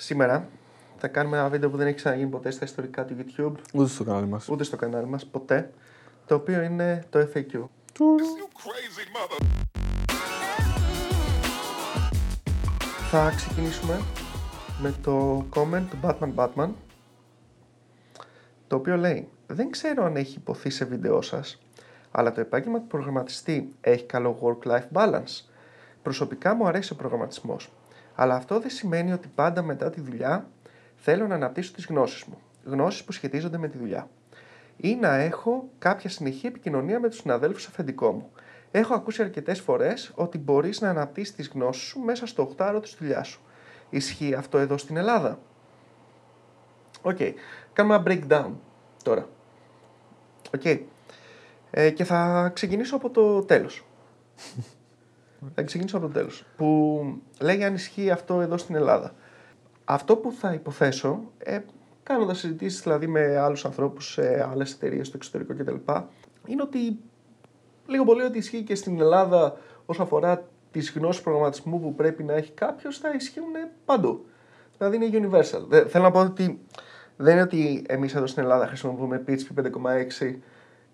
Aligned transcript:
Σήμερα 0.00 0.48
θα 0.96 1.08
κάνουμε 1.08 1.36
ένα 1.38 1.48
βίντεο 1.48 1.70
που 1.70 1.76
δεν 1.76 1.86
έχει 1.86 1.96
ξαναγίνει 1.96 2.30
ποτέ 2.30 2.50
στα 2.50 2.64
ιστορικά 2.64 3.04
του 3.04 3.16
YouTube, 3.18 3.52
Ούτε 3.74 3.88
στο 3.88 4.04
κανάλι 4.04 4.26
μας. 4.26 4.48
ούτε 4.48 4.64
στο 4.64 4.76
κανάλι 4.76 5.06
μας, 5.06 5.26
ποτέ, 5.26 5.70
το 6.26 6.34
οποίο 6.34 6.62
είναι 6.62 7.04
το 7.10 7.28
FAQ. 7.34 7.64
Θα 13.10 13.32
ξεκινήσουμε 13.36 14.00
με 14.80 14.94
το 15.02 15.44
comment 15.54 15.82
του 15.90 15.98
Batman 16.02 16.34
Batman, 16.34 16.68
το 18.66 18.76
οποίο 18.76 18.96
λέει 18.96 19.28
«Δεν 19.46 19.70
ξέρω 19.70 20.04
αν 20.04 20.16
έχει 20.16 20.36
υποθεί 20.36 20.70
σε 20.70 20.84
βίντεό 20.84 21.22
σας, 21.22 21.60
αλλά 22.10 22.32
το 22.32 22.40
επάγγελμα 22.40 22.78
του 22.78 22.86
προγραμματιστή 22.86 23.74
έχει 23.80 24.04
καλό 24.04 24.38
work-life 24.42 24.88
balance. 24.92 25.42
Προσωπικά 26.02 26.54
μου 26.54 26.66
αρέσει 26.66 26.92
ο 26.92 26.96
προγραμματισμός, 26.96 27.70
αλλά 28.20 28.34
αυτό 28.34 28.60
δεν 28.60 28.70
σημαίνει 28.70 29.12
ότι 29.12 29.28
πάντα 29.34 29.62
μετά 29.62 29.90
τη 29.90 30.00
δουλειά 30.00 30.48
θέλω 30.96 31.26
να 31.26 31.34
αναπτύσσω 31.34 31.72
τις 31.72 31.86
γνώσεις 31.86 32.24
μου, 32.24 32.38
γνώσεις 32.64 33.04
που 33.04 33.12
σχετίζονται 33.12 33.58
με 33.58 33.68
τη 33.68 33.78
δουλειά. 33.78 34.08
Ή 34.76 34.94
να 34.94 35.14
έχω 35.14 35.68
κάποια 35.78 36.10
συνεχή 36.10 36.46
επικοινωνία 36.46 37.00
με 37.00 37.08
τους 37.08 37.18
συναδέλφους 37.18 37.66
αφεντικό 37.66 38.12
μου. 38.12 38.30
Έχω 38.70 38.94
ακούσει 38.94 39.22
αρκετές 39.22 39.60
φορές 39.60 40.12
ότι 40.14 40.38
μπορείς 40.38 40.80
να 40.80 40.88
αναπτύσσεις 40.88 41.34
τις 41.34 41.48
γνώσεις 41.48 41.82
σου 41.82 42.00
μέσα 42.00 42.26
στο 42.26 42.54
8 42.58 42.78
της 42.82 42.96
δουλειάς 42.98 43.28
σου. 43.28 43.40
Ισχύει 43.90 44.34
αυτό 44.34 44.58
εδώ 44.58 44.76
στην 44.78 44.96
Ελλάδα; 44.96 45.38
Οκ. 47.02 47.18
Κάνουμε 47.72 47.94
ένα 47.94 48.04
breakdown 48.06 48.52
τώρα. 49.02 49.28
Οκ. 50.54 50.64
Ε, 51.70 51.90
και 51.90 52.04
θα 52.04 52.50
ξεκινήσω 52.54 52.96
από 52.96 53.10
το 53.10 53.42
τέλος. 53.42 53.84
θα 55.54 55.62
ξεκινήσω 55.62 55.96
από 55.96 56.06
το 56.06 56.12
τέλος. 56.12 56.44
Που 56.56 57.00
λέει 57.40 57.64
αν 57.64 57.74
ισχύει 57.74 58.10
αυτό 58.10 58.40
εδώ 58.40 58.56
στην 58.56 58.74
Ελλάδα. 58.74 59.14
Αυτό 59.84 60.16
που 60.16 60.32
θα 60.32 60.52
υποθέσω, 60.52 61.20
ε, 61.38 61.58
κάνοντας 62.02 62.38
συζητήσεις 62.38 62.80
δηλαδή 62.82 63.06
με 63.06 63.36
άλλους 63.38 63.64
ανθρώπους 63.64 64.12
σε 64.12 64.48
άλλες 64.50 64.72
εταιρείες 64.72 65.06
στο 65.06 65.16
εξωτερικό 65.16 65.54
κτλ., 65.54 65.74
είναι 66.46 66.62
ότι 66.62 66.98
λίγο 67.86 68.04
πολύ 68.04 68.22
ότι 68.22 68.38
ισχύει 68.38 68.62
και 68.62 68.74
στην 68.74 69.00
Ελλάδα 69.00 69.56
όσο 69.86 70.02
αφορά 70.02 70.48
τις 70.70 70.92
γνώσεις 70.96 71.22
προγραμματισμού 71.22 71.80
που 71.80 71.94
πρέπει 71.94 72.22
να 72.22 72.32
έχει 72.32 72.52
κάποιος, 72.52 72.98
θα 72.98 73.10
ισχύουν 73.14 73.52
παντού. 73.84 74.24
Δηλαδή 74.78 74.96
είναι 74.96 75.28
universal. 75.28 75.60
Δεν- 75.68 75.88
θέλω 75.88 76.04
να 76.04 76.10
πω 76.10 76.20
ότι 76.20 76.60
δεν 77.16 77.32
είναι 77.32 77.42
ότι 77.42 77.84
εμείς 77.88 78.14
εδώ 78.14 78.26
στην 78.26 78.42
Ελλάδα 78.42 78.66
χρησιμοποιούμε 78.66 79.24
PHP 79.26 79.54
5.6 79.54 80.40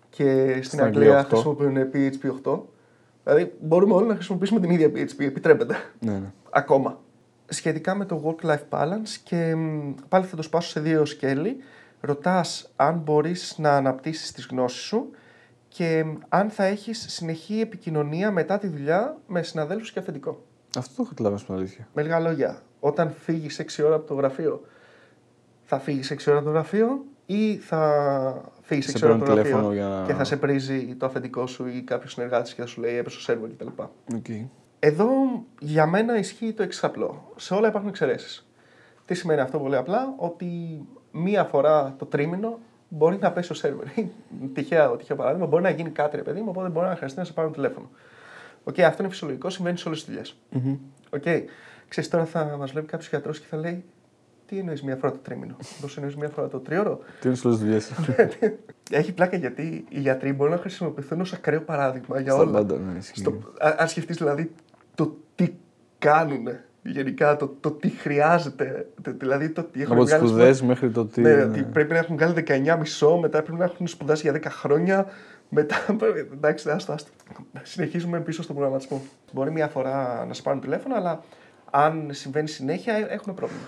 και 0.09 0.59
στην, 0.61 0.81
Αγγλία, 0.81 1.17
Αγγλία 1.17 1.19
8. 1.19 1.27
χρησιμοποιούν 1.27 1.89
PHP 1.93 2.29
8. 2.43 2.59
Δηλαδή 3.25 3.53
μπορούμε 3.59 3.93
όλοι 3.93 4.07
να 4.07 4.13
χρησιμοποιήσουμε 4.15 4.59
την 4.59 4.69
ίδια 4.69 4.87
PHP, 4.87 5.19
επιτρέπεται 5.19 5.75
Ναι, 5.99 6.11
ναι. 6.11 6.31
ακόμα. 6.49 6.99
Σχετικά 7.47 7.95
με 7.95 8.05
το 8.05 8.35
work-life 8.41 8.69
balance 8.69 9.09
και 9.23 9.55
μ, 9.55 9.93
πάλι 10.09 10.25
θα 10.25 10.35
το 10.35 10.41
σπάσω 10.41 10.69
σε 10.69 10.79
δύο 10.79 11.05
σκέλη. 11.05 11.57
Ρωτάς 12.01 12.71
αν 12.75 12.97
μπορείς 12.97 13.55
να 13.57 13.75
αναπτύσσεις 13.75 14.31
τις 14.31 14.45
γνώσεις 14.45 14.81
σου 14.81 15.09
και 15.67 16.03
μ, 16.03 16.13
αν 16.29 16.49
θα 16.49 16.63
έχεις 16.63 17.05
συνεχή 17.07 17.59
επικοινωνία 17.59 18.31
μετά 18.31 18.57
τη 18.57 18.67
δουλειά 18.67 19.17
με 19.27 19.41
συναδέλφους 19.41 19.91
και 19.91 19.99
αφεντικό. 19.99 20.43
Αυτό 20.77 20.95
το 20.95 21.01
έχω 21.01 21.09
καταλάβει 21.09 21.37
στην 21.39 21.53
αλήθεια. 21.53 21.87
Με 21.93 22.01
λίγα 22.01 22.19
λόγια, 22.19 22.61
όταν 22.79 23.11
φύγεις 23.19 23.59
6 23.59 23.83
ώρα 23.85 23.95
από 23.95 24.07
το 24.07 24.13
γραφείο, 24.13 24.61
θα 25.63 25.79
φύγεις 25.79 26.11
6 26.11 26.17
ώρα 26.27 26.37
από 26.37 26.45
το 26.45 26.51
γραφείο 26.51 27.05
ή 27.25 27.55
θα 27.55 28.51
φύγεις 28.61 28.87
6 28.87 28.97
Σε 28.97 29.05
ώρα 29.05 29.13
από 29.15 29.25
το 29.25 29.33
παίρνουν 29.33 29.51
γραφείο 29.51 29.69
τηλέφωνο 29.71 29.87
για 29.89 29.99
να- 29.99 30.05
και 30.05 30.13
θα 30.13 30.23
σε 30.23 30.37
πρήζει 30.37 30.95
το 30.95 31.05
αφεντικό 31.05 31.47
σου 31.47 31.67
ή 31.67 31.81
κάποιος 31.81 32.11
συνεργάτης 32.11 32.53
και 32.53 32.61
θα 32.61 32.67
σου 32.67 32.81
λέει 32.81 32.95
έπεσε 32.97 33.17
ο 33.17 33.21
σερβο 33.21 33.47
κτλ. 33.47 33.67
Οκ. 34.15 34.25
Εδώ 34.79 35.07
για 35.59 35.85
μένα 35.85 36.17
ισχύει 36.17 36.53
το 36.53 36.63
εξής 36.63 36.83
απλό. 36.83 37.31
Σε 37.35 37.53
όλα 37.53 37.67
υπάρχουν 37.67 37.89
εξαιρέσεις. 37.89 38.47
Τι 39.05 39.13
σημαίνει 39.13 39.39
αυτό 39.41 39.59
πολύ 39.59 39.75
απλά, 39.75 40.13
ότι 40.17 40.47
μία 41.11 41.43
φορά 41.43 41.95
το 41.97 42.05
τρίμηνο 42.05 42.59
μπορεί 42.89 43.17
να 43.21 43.31
πέσει 43.31 43.51
ο 43.51 43.55
σερβερ. 43.55 43.85
τυχαία, 44.53 44.95
τυχαίο 44.95 45.15
παράδειγμα, 45.15 45.45
μπορεί 45.45 45.63
να 45.63 45.69
γίνει 45.69 45.89
κάτι 45.89 46.15
ρε 46.15 46.21
παιδί 46.21 46.39
μου, 46.39 46.47
οπότε 46.49 46.69
μπορεί 46.69 46.87
να 46.87 46.95
χρειαστεί 46.95 47.19
να 47.19 47.25
σε 47.25 47.33
πάρουν 47.33 47.51
τηλέφωνο. 47.51 47.89
Οκ, 48.63 48.79
αυτό 48.79 49.03
είναι 49.03 49.11
φυσιολογικό, 49.11 49.49
συμβαίνει 49.49 49.77
σε 49.77 49.87
όλες 49.87 49.99
τις 50.03 50.09
δουλειές. 50.09 50.35
Μμμ. 50.49 50.77
Οκ, 51.09 51.23
ξέρεις 51.87 52.09
τώρα 52.09 52.25
θα 52.25 52.55
μας 52.59 52.71
βλέπει 52.71 52.87
κάποιος 52.87 53.09
γιατρός 53.09 53.39
και 53.39 53.45
θα 53.49 53.57
λέει, 53.57 53.83
Τι 54.47 54.57
εννοείς 54.59 54.83
μία 54.83 54.95
φορά 54.95 55.11
το 55.11 55.17
τρίμηνο, 55.17 55.55
Πώς 55.81 55.97
εννοείς 55.97 56.15
μία 56.15 56.29
φορά 56.29 56.47
το 56.47 56.59
τρίωρο. 56.59 56.99
Τι 57.19 57.27
είναι 57.27 57.37
σε 57.37 57.47
όλες 57.47 57.57
τις 57.57 57.63
δουλειές. 57.63 57.79
Έχει 58.91 59.13
πλάκα 59.13 59.37
γιατί 59.37 59.85
οι 59.89 59.99
γιατροί 59.99 60.33
μπορούν 60.33 60.53
να 60.53 60.59
χρησιμοποιηθούν 60.59 61.21
ως 61.21 61.33
ακραίο 61.33 61.61
παράδειγμα 61.61 62.19
για 62.19 62.31
Στα 62.31 62.41
όλα. 62.41 62.51
πάντα, 62.51 62.77
ναι, 62.77 62.97
ισχύει. 62.97 63.19
Στο, 63.19 63.29
α- 63.59 63.75
αν 63.77 63.87
σκεφτείς 63.87 64.17
δηλαδή 64.17 64.51
το 64.95 65.17
τι 65.35 65.53
κάνουν 65.99 66.47
γενικά, 66.81 67.35
το, 67.35 67.55
το 67.59 67.71
τι 67.71 67.89
χρειάζεται. 67.89 68.87
το- 69.01 69.13
δηλαδή 69.17 69.49
το 69.49 69.63
τι 69.63 69.81
έχουν 69.81 69.95
Από 69.95 70.03
τις 70.03 70.13
βγάλει 70.13 70.27
σπουδές 70.27 70.61
μέχρι 70.61 70.89
το 70.91 71.05
τι. 71.05 71.21
Ναι, 71.21 71.35
ναι. 71.35 71.43
ότι 71.43 71.63
πρέπει 71.63 71.91
να 71.93 71.97
έχουν 71.99 72.15
βγάλει 72.15 72.33
19 72.47 72.77
μισό, 72.79 73.17
μετά 73.17 73.41
πρέπει 73.41 73.57
να 73.57 73.63
έχουν 73.65 73.87
σπουδάσει 73.87 74.21
για 74.29 74.39
10 74.43 74.45
χρόνια. 74.49 75.05
Μετά. 75.49 75.75
Εντάξει, 76.33 76.69
άστο, 76.69 76.91
άστο. 76.93 77.09
Συνεχίζουμε 77.63 78.19
πίσω 78.19 78.43
στον 78.43 78.55
προγραμματισμό. 78.55 79.01
Μπορεί 79.33 79.51
μία 79.51 79.67
φορά 79.67 80.25
να 80.27 80.33
σε 80.33 80.41
πάρουν 80.41 80.61
τηλέφωνο, 80.61 80.95
αλλά 80.95 81.23
αν 81.71 82.07
συμβαίνει 82.11 82.47
συνέχεια 82.47 82.93
ε, 82.93 83.05
έχουν 83.09 83.33
πρόβλημα. 83.33 83.61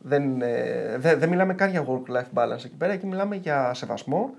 Δεν, 0.00 0.42
ε, 0.42 0.96
δεν, 0.98 1.18
δεν 1.18 1.28
μιλάμε 1.28 1.54
καν 1.54 1.70
για 1.70 1.86
work-life 1.88 2.38
balance 2.38 2.64
εκεί 2.64 2.76
πέρα, 2.78 2.92
εκεί 2.92 3.06
μιλάμε 3.06 3.36
για 3.36 3.74
σεβασμό 3.74 4.34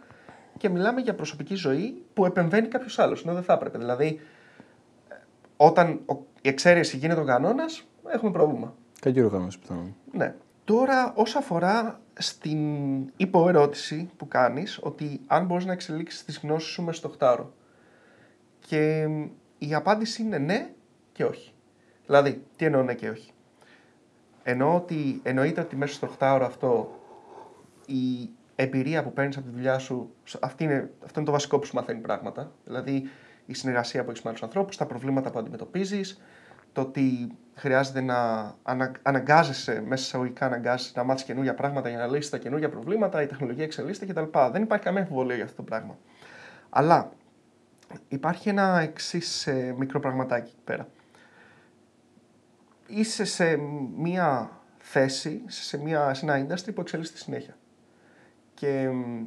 και 0.58 0.70
μιλάμε 0.70 1.02
για 1.02 1.16
προσωπική 1.16 1.56
ζωή 1.56 2.04
που 2.14 2.26
επεμβαίνει 2.26 2.68
κάποιος 2.68 3.00
άλλος. 3.00 3.24
Ενώ 3.24 3.34
δεν 3.34 3.44
θα 3.44 3.54
έπρεπε. 3.54 3.78
Δηλαδή, 3.78 4.20
ε, 5.10 5.16
όταν 5.58 6.00
ο- 6.06 6.26
η 6.42 6.50
εξαίρεση 6.50 6.98
γίνεται 6.98 7.22
ο 7.22 7.24
κανόνας, 7.26 7.88
έχουμε 8.08 8.32
πρόβλημα. 8.32 8.74
Κακή 9.02 9.22
οργάνωση 9.22 9.60
πιθανόν. 9.60 9.96
Ναι. 10.12 10.36
Τώρα, 10.64 11.14
όσον 11.16 11.42
αφορά 11.42 12.00
στην 12.14 12.60
υποερώτηση 13.18 14.10
που 14.18 14.28
κάνεις, 14.28 14.80
ότι 14.82 15.22
αν 15.28 15.46
μπορείς 15.46 15.66
να 15.66 15.72
εξελίξεις 15.72 16.26
τις 16.26 16.40
γνώσεις 16.44 16.70
σου 16.70 16.82
μέσα 16.84 16.98
στο 16.98 17.08
8 17.08 17.54
Και 18.60 19.08
μ, 19.10 19.24
η 19.58 19.74
απάντηση 19.74 20.22
είναι 20.22 20.38
ναι 20.38 20.70
και 21.12 21.24
όχι. 21.24 21.54
Δηλαδή, 22.06 22.44
τι 22.56 22.66
εννοώ 22.66 22.84
ναι 22.84 22.94
και 22.94 23.10
όχι. 23.10 23.32
Εννοώ 24.50 24.76
ότι 24.76 25.20
εννοείται 25.24 25.62
ότι 25.62 25.76
μέσα 25.76 25.94
στο 25.94 26.10
8 26.20 26.40
αυτό 26.44 27.00
η 27.86 28.30
εμπειρία 28.56 29.04
που 29.04 29.14
παίρνεις 29.14 29.38
από 29.38 29.46
τη 29.46 29.52
δουλειά 29.52 29.78
σου, 29.78 30.16
αυτή 30.40 30.64
είναι, 30.64 30.92
αυτό 31.04 31.20
είναι 31.20 31.26
το 31.26 31.32
βασικό 31.32 31.60
που 31.60 31.66
σου 31.66 31.76
μαθαίνει 31.76 32.00
πράγματα. 32.00 32.52
Δηλαδή, 32.66 33.10
η 33.46 33.54
συνεργασία 33.54 34.04
που 34.04 34.10
έχεις 34.10 34.22
με 34.22 34.30
άλλους 34.30 34.44
ανθρώπους, 34.44 34.78
τα 34.78 34.86
προβλήματα 34.86 35.32
που 35.32 35.40
αντιμετωπίζεις, 35.40 36.22
το 36.72 36.82
ότι 36.82 37.32
χρειάζεται 37.56 38.02
να 38.02 38.18
ανα, 38.64 38.92
αναγκάζεσαι, 39.02 39.84
μέσα 39.88 40.04
εισαγωγικά 40.04 40.46
αναγκάζεσαι 40.46 40.94
να 40.96 41.04
μάθεις 41.04 41.24
καινούργια 41.24 41.54
πράγματα 41.54 41.90
για 41.90 41.98
να 41.98 42.08
λύσεις 42.08 42.30
τα 42.30 42.38
καινούργια 42.38 42.70
προβλήματα, 42.70 43.22
η 43.22 43.26
τεχνολογία 43.26 43.64
εξελίσσεται 43.64 44.14
κτλ. 44.14 44.40
Δεν 44.52 44.62
υπάρχει 44.62 44.84
καμία 44.84 45.02
αμφιβολία 45.02 45.36
για 45.36 45.44
αυτό 45.44 45.56
το 45.56 45.64
πράγμα. 45.64 45.98
Αλλά 46.70 47.10
υπάρχει 48.08 48.50
ένα 48.50 48.80
εξής 48.80 49.50
μικρό 49.78 50.00
πραγματάκι 50.00 50.52
εκεί 50.52 50.64
πέρα. 50.64 50.88
Είσαι 52.90 53.24
σε 53.26 53.56
μία 53.98 54.52
θέση, 54.78 55.42
είσαι 55.48 55.64
σε, 55.64 55.78
μια, 55.78 56.14
σε 56.14 56.26
ένα 56.26 56.48
industry 56.48 56.74
που 56.76 56.82
εξελίσσεται 56.82 57.18
συνέχεια. 57.18 57.58
Και 58.54 58.90
μ, 58.90 59.26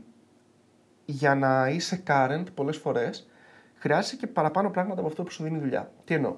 για 1.05 1.35
να 1.35 1.69
είσαι 1.69 2.03
current 2.07 2.45
πολλές 2.55 2.77
φορές 2.77 3.29
χρειάζεσαι 3.75 4.17
και 4.17 4.27
παραπάνω 4.27 4.71
πράγματα 4.71 4.99
από 5.01 5.09
αυτό 5.09 5.23
που 5.23 5.31
σου 5.31 5.43
δίνει 5.43 5.57
η 5.57 5.61
δουλειά. 5.61 5.93
Τι 6.05 6.15
εννοώ; 6.15 6.37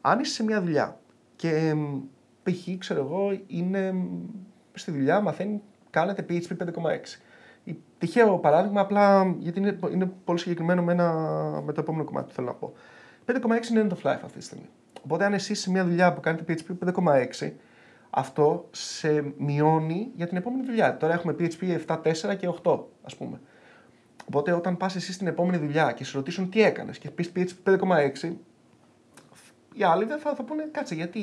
Αν 0.00 0.20
είσαι 0.20 0.32
σε 0.34 0.42
μια 0.42 0.60
δουλειά 0.62 1.00
και 1.36 1.74
μ, 1.74 1.98
π.χ. 2.42 2.78
ξέρω 2.78 3.00
εγώ 3.00 3.40
είναι 3.46 3.92
μ, 3.92 4.06
στη 4.74 4.90
δουλειά 4.90 5.20
μαθαίνει, 5.20 5.62
κάνετε 5.90 6.26
PHP 6.28 6.56
5.6. 6.56 7.20
Η- 7.64 7.76
Τυχαίο 7.98 8.38
παράδειγμα, 8.38 8.80
απλά 8.80 9.34
γιατί 9.38 9.58
είναι, 9.58 9.78
είναι 9.92 10.06
πολύ 10.24 10.38
συγκεκριμένο 10.38 10.82
με, 10.82 10.92
ένα, 10.92 11.12
με 11.64 11.72
το 11.72 11.80
επόμενο 11.80 12.04
κομμάτι 12.04 12.26
που 12.28 12.32
θέλω 12.34 12.46
να 12.46 12.54
πω. 12.54 12.72
5.6 13.26 13.70
είναι 13.70 13.86
end 13.88 13.92
of 13.92 14.10
life 14.10 14.20
αυτή 14.24 14.38
τη 14.38 14.44
στιγμή. 14.44 14.68
Οπότε 15.04 15.24
αν 15.24 15.32
εσύ 15.32 15.52
είσαι 15.52 15.62
σε 15.62 15.70
μια 15.70 15.84
δουλειά 15.84 16.12
που 16.12 16.20
κάνετε 16.20 16.54
PHP 16.54 16.92
5.6, 16.94 17.52
αυτό 18.10 18.68
σε 18.70 19.34
μειώνει 19.38 20.10
για 20.16 20.26
την 20.26 20.36
επόμενη 20.36 20.64
δουλειά. 20.64 20.96
Τώρα 20.96 21.12
έχουμε 21.12 21.36
PHP 21.38 21.78
7.4 21.86 22.36
και 22.36 22.48
8, 22.62 22.78
ας 23.02 23.16
πούμε. 23.16 23.40
Οπότε 24.26 24.52
όταν 24.52 24.76
πας 24.76 24.96
εσύ 24.96 25.12
στην 25.12 25.26
επόμενη 25.26 25.56
δουλειά 25.56 25.92
και 25.92 26.04
σε 26.04 26.16
ρωτήσουν 26.16 26.50
τι 26.50 26.62
έκανες 26.62 26.98
και 26.98 27.10
πεις 27.10 27.32
PHP 27.36 27.78
5.6, 28.22 28.32
οι 29.74 29.82
άλλοι 29.82 30.04
δεν 30.04 30.18
θα, 30.18 30.34
θα 30.34 30.42
πούνε 30.42 30.68
κάτσε 30.72 30.94
γιατί 30.94 31.20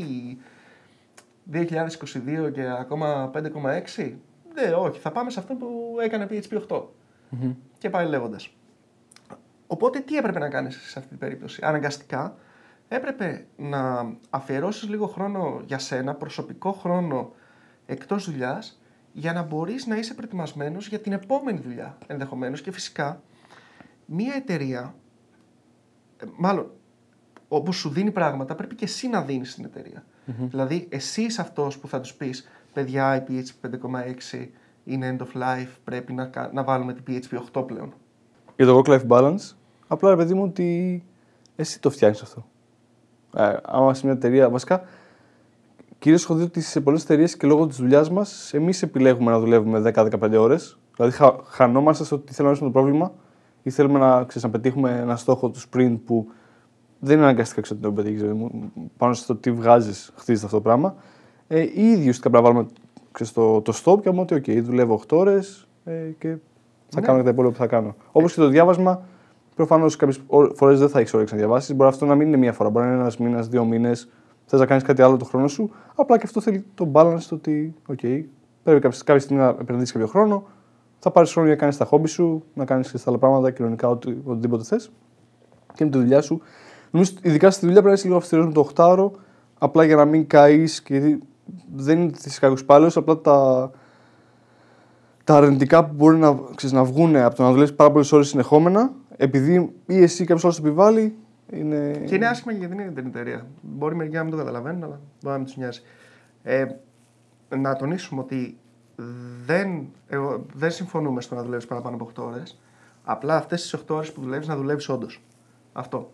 2022 1.51 2.51
και 2.53 2.63
ακόμα 2.79 3.31
5,6. 3.33 4.13
Ναι, 4.53 4.73
όχι, 4.73 4.99
θα 4.99 5.11
πάμε 5.11 5.29
σε 5.29 5.39
αυτό 5.39 5.53
που 5.53 5.97
έκανε 6.01 6.27
PHP 6.29 6.61
8. 6.67 6.83
Και 7.77 7.89
πάει 7.89 8.07
λέγοντας. 8.07 8.49
Οπότε 9.67 9.99
τι 9.99 10.17
έπρεπε 10.17 10.39
να 10.39 10.49
κάνεις 10.49 10.75
σε 10.75 10.99
αυτή 10.99 11.09
την 11.09 11.17
περίπτωση. 11.17 11.61
Αναγκαστικά; 11.63 12.35
Έπρεπε 12.95 13.45
να 13.57 14.11
αφιερώσεις 14.29 14.89
λίγο 14.89 15.07
χρόνο 15.07 15.61
για 15.65 15.77
σένα, 15.79 16.13
προσωπικό 16.15 16.71
χρόνο 16.71 17.31
εκτός 17.85 18.25
δουλειάς, 18.31 18.81
για 19.11 19.33
να 19.33 19.41
μπορείς 19.43 19.85
να 19.85 19.95
είσαι 19.97 20.13
προετοιμασμένος 20.13 20.87
για 20.87 20.99
την 20.99 21.11
επόμενη 21.11 21.59
δουλειά 21.59 21.97
ενδεχομένως 22.07 22.61
και 22.61 22.71
φυσικά 22.71 23.21
μία 24.05 24.33
εταιρεία, 24.35 24.95
ε, 26.17 26.25
μάλλον 26.37 26.71
όπου 27.47 27.73
σου 27.73 27.89
δίνει 27.89 28.11
πράγματα 28.11 28.55
πρέπει 28.55 28.75
και 28.75 28.85
εσύ 28.85 29.07
να 29.07 29.21
δίνεις 29.21 29.51
στην 29.51 29.65
εταιρεία. 29.65 30.03
Δηλαδή 30.49 30.87
εσύ 30.89 31.21
είσαι 31.21 31.41
αυτός 31.41 31.77
που 31.77 31.87
θα 31.87 31.99
τους 31.99 32.13
πεις 32.13 32.49
παιδιά 32.73 33.15
η 33.15 33.23
PHP 33.27 33.69
5.6 33.69 34.47
είναι 34.83 35.17
end 35.19 35.21
of 35.23 35.41
life, 35.41 35.69
πρέπει 35.83 36.13
να, 36.13 36.25
κα- 36.25 36.49
να 36.53 36.63
βάλουμε 36.63 36.93
την 36.93 37.03
PHP 37.07 37.37
8 37.61 37.65
πλέον. 37.67 37.93
Για 38.55 38.65
το 38.65 38.81
work-life 38.85 39.07
balance, 39.07 39.55
απλά 39.87 40.09
ρε 40.09 40.15
παιδί 40.15 40.33
μου 40.33 40.43
ότι 40.43 41.03
εσύ 41.55 41.79
το 41.81 41.89
φτιάχνεις 41.89 42.21
αυτό. 42.21 42.45
Ε, 43.35 43.53
άμα 43.63 43.93
σε 43.93 44.05
μια 44.05 44.15
εταιρεία, 44.15 44.49
βασικά, 44.49 44.81
κυρίως 45.99 46.23
έχω 46.23 46.35
δει 46.35 46.43
ότι 46.43 46.61
σε 46.61 46.81
πολλές 46.81 47.03
εταιρείες 47.03 47.37
και 47.37 47.47
λόγω 47.47 47.67
της 47.67 47.77
δουλειάς 47.77 48.09
μας, 48.09 48.53
εμείς 48.53 48.81
επιλέγουμε 48.81 49.31
να 49.31 49.39
δουλεύουμε 49.39 49.79
10-15 49.79 50.37
ώρες. 50.37 50.77
Δηλαδή, 50.95 51.15
χα, 51.15 51.31
χανόμαστε 51.43 52.03
στο 52.03 52.15
ότι 52.15 52.33
θέλουμε 52.33 52.53
να 52.53 52.59
λύσουμε 52.59 52.71
το 52.73 52.79
πρόβλημα 52.79 53.11
ή 53.63 53.69
θέλουμε 53.69 53.99
να, 53.99 54.23
ξέρεις, 54.23 54.43
να 54.43 54.49
πετύχουμε 54.49 54.99
ένα 55.01 55.15
στόχο 55.15 55.49
τους 55.49 55.67
sprint 55.73 55.97
που 56.05 56.27
δεν 56.99 57.15
είναι 57.15 57.25
αναγκαστικά 57.25 57.61
ξέρω, 57.61 57.79
ότι 57.83 57.87
τον 57.95 58.03
πετύχει. 58.03 58.21
Δηλαδή, 58.21 58.71
πάνω 58.97 59.13
στο 59.13 59.35
τι 59.35 59.51
βγάζεις, 59.51 60.11
χτίζεται 60.15 60.45
αυτό 60.45 60.57
το 60.57 60.63
πράγμα. 60.63 60.95
Ε, 61.47 61.59
ή 61.59 61.71
ίδιοι 61.73 61.99
ουσιαστικά 61.99 62.29
πρέπει 62.29 62.43
να 62.45 62.51
βάλουμε 62.51 62.71
ξέρεις, 63.11 63.33
το, 63.33 63.61
το 63.61 63.73
stop 63.83 64.01
και 64.01 64.09
να 64.09 64.15
πούμε 64.15 64.21
ότι 64.21 64.35
okay, 64.35 64.61
δουλεύω 64.63 65.01
8 65.07 65.17
ώρες 65.17 65.67
ε, 65.83 65.91
και 66.17 66.35
θα 66.89 66.99
Ναι. 66.99 67.05
κάνω 67.05 67.17
και 67.17 67.23
τα 67.23 67.29
υπόλοιπα 67.29 67.53
που 67.53 67.59
θα 67.59 67.67
κάνω. 67.67 67.95
Όπως 68.11 68.33
και 68.33 68.39
το 68.39 68.47
διάβασμα, 68.47 69.01
προφανώς 69.65 69.95
κάποιες 69.95 70.21
φορές 70.55 70.79
δεν 70.79 70.89
θα 70.89 70.99
έχεις 70.99 71.13
όρεξη 71.13 71.33
να 71.33 71.39
διαβάσεις. 71.39 71.75
Μπορεί 71.75 71.89
αυτό 71.89 72.05
να 72.05 72.15
μην 72.15 72.27
είναι 72.27 72.37
μία 72.37 72.53
φορά, 72.53 72.69
μπορεί 72.69 72.85
να 72.85 72.91
είναι 72.91 73.01
ένας 73.01 73.17
μήνας, 73.17 73.47
δύο 73.47 73.65
μήνες. 73.65 74.09
Θες 74.45 74.59
να 74.59 74.65
κάνεις 74.65 74.83
κάτι 74.83 75.01
άλλο 75.01 75.17
το 75.17 75.25
χρόνο 75.25 75.47
σου. 75.47 75.71
Απλά 75.95 76.17
και 76.17 76.23
αυτό 76.25 76.41
θέλει 76.41 76.65
το 76.73 76.91
balance 76.93 77.21
το 77.29 77.35
ότι, 77.35 77.75
OK, 77.87 78.23
πρέπει 78.63 78.79
κάποια, 78.79 78.99
κάποια 79.05 79.19
στιγμή 79.19 79.41
να 79.41 79.47
επενδύσεις 79.47 79.91
κάποιο 79.91 80.07
χρόνο. 80.07 80.47
Θα 80.99 81.11
πάρεις 81.11 81.31
χρόνο 81.31 81.47
για 81.47 81.55
να 81.55 81.61
κάνεις 81.61 81.77
τα 81.77 81.85
χόμπι 81.85 82.07
σου, 82.07 82.43
να 82.53 82.65
κάνεις 82.65 82.91
τα 82.91 82.99
άλλα 83.05 83.17
πράγματα, 83.17 83.51
κοινωνικά, 83.51 83.87
οτι, 83.87 84.21
οτιδήποτε 84.23 84.63
θες. 84.63 84.91
Και 85.73 85.85
με 85.85 85.89
τη 85.91 85.97
δουλειά 85.97 86.21
σου. 86.21 86.41
Νομίζω 86.91 87.11
ειδικά 87.21 87.51
στη 87.51 87.65
δουλειά 87.65 87.81
πρέπει 87.81 87.87
να 87.87 87.93
είσαι 87.93 88.05
λίγο 88.05 88.17
αυστηρός 88.17 88.45
με 88.45 88.51
το 88.51 88.69
8ωρο, 88.75 89.11
απλά 89.57 89.83
για 89.83 89.95
να 89.95 90.05
μην 90.05 90.27
καείς 90.27 90.81
και 90.81 91.17
δεν 91.75 92.01
είναι 92.01 92.11
τη 92.11 92.39
κακού 92.39 92.63
πάλι, 92.65 92.91
απλά 92.95 93.17
τα, 93.17 93.71
τα 95.23 95.35
αρνητικά 95.35 95.85
που 95.85 95.93
μπορεί 95.93 96.17
να, 96.17 96.39
ξέρεις, 96.55 96.75
να 96.75 96.83
βγουν 96.83 97.15
από 97.15 97.35
το 97.35 97.43
να 97.43 97.51
δουλεύεις 97.51 97.73
πάρα 97.73 97.91
πολλές 97.91 98.11
ώρες 98.11 98.27
συνεχόμενα, 98.27 98.91
επειδή 99.21 99.73
ή 99.85 100.01
εσύ 100.01 100.25
κάποιο 100.25 100.49
άλλο 100.49 100.61
το 100.61 100.67
επιβάλλει, 100.67 101.15
είναι. 101.51 102.03
Και 102.05 102.15
είναι 102.15 102.27
άσχημα 102.27 102.53
γιατί 102.53 102.75
δεν 102.75 102.79
είναι 102.85 102.91
την 102.91 103.05
εταιρεία. 103.05 103.47
Μπορεί 103.61 103.95
μερικοί 103.95 104.15
να 104.15 104.21
μην 104.23 104.31
το 104.31 104.37
καταλαβαίνουν, 104.37 104.83
αλλά 104.83 104.99
μπορεί 105.21 105.33
να 105.33 105.37
μην 105.37 105.45
τους 105.45 105.57
νοιάζει. 105.57 105.81
Ε, 106.43 106.65
να 107.49 107.75
τονίσουμε 107.75 108.21
ότι 108.21 108.57
δεν, 109.45 109.87
εγώ, 110.07 110.45
δεν 110.53 110.71
συμφωνούμε 110.71 111.21
στο 111.21 111.35
να 111.35 111.43
δουλεύεις 111.43 111.65
παραπάνω 111.65 111.95
από 111.95 112.05
8 112.05 112.23
ώρες. 112.25 112.59
Απλά 113.03 113.35
αυτές 113.35 113.61
τις 113.61 113.73
8 113.73 113.95
ώρες 113.95 114.11
που 114.11 114.21
δουλεύεις 114.21 114.47
να 114.47 114.55
δουλεύεις 114.55 114.89
όντως. 114.89 115.23
Αυτό. 115.73 116.11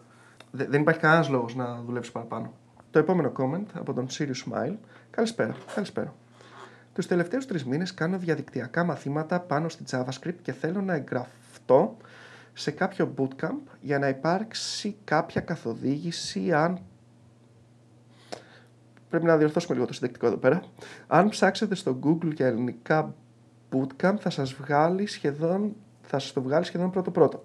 Δε- 0.52 0.66
δεν 0.66 0.82
υπάρχει 0.82 1.00
κανένας 1.00 1.30
λόγος 1.30 1.56
να 1.56 1.82
δουλεύεις 1.86 2.12
παραπάνω. 2.12 2.54
Το 2.92 3.00
επόμενο 3.00 3.32
comment 3.38 3.66
από 3.74 3.94
τον 3.94 4.08
Sirius 4.10 4.52
Smile. 4.52 4.76
Καλησπέρα. 5.10 5.56
Καλησπέρα. 5.76 6.14
Τους 6.94 7.08
τελευταίους 7.08 7.46
τρεις 7.46 7.66
μήνες 7.66 7.94
κάνω 7.94 8.18
διαδικτυακά 8.18 8.84
μαθήματα 8.84 9.40
πάνω 9.40 9.70
στη 9.70 9.84
JavaScript 9.92 10.36
και 10.42 10.52
θέλω 10.52 10.82
να 10.82 10.94
εγγραφτώ 10.94 11.98
σε 12.60 12.72
κάποιο 12.72 13.14
bootcamp 13.18 13.60
για 13.82 14.00
να 14.00 14.08
υπάρξει 14.08 14.96
κάποια 15.04 15.42
καθοδήγηση 15.42 16.54
αν 16.54 16.80
πρέπει 19.10 19.26
να 19.26 19.38
διορθώσουμε 19.38 19.74
λίγο 19.74 19.88
το 19.88 19.94
συντεκτικό 19.94 20.28
εδώ 20.28 20.38
πέρα. 20.38 20.64
Αν 21.08 21.30
ψάξετε 21.30 21.76
στο 21.76 22.00
Google 22.04 22.34
για 22.36 22.48
ελληνικά 22.48 23.14
bootcamp 23.72 24.16
θα 24.20 24.30
σας 24.30 24.54
βγάλει 24.54 25.06
σχεδόν, 25.06 25.76
θα 26.02 26.20
σας 26.20 26.34
το 26.34 26.42
βγάλει 26.42 26.66
σχεδόν 26.66 26.92
πρώτο 26.92 27.12
πρώτο. 27.12 27.44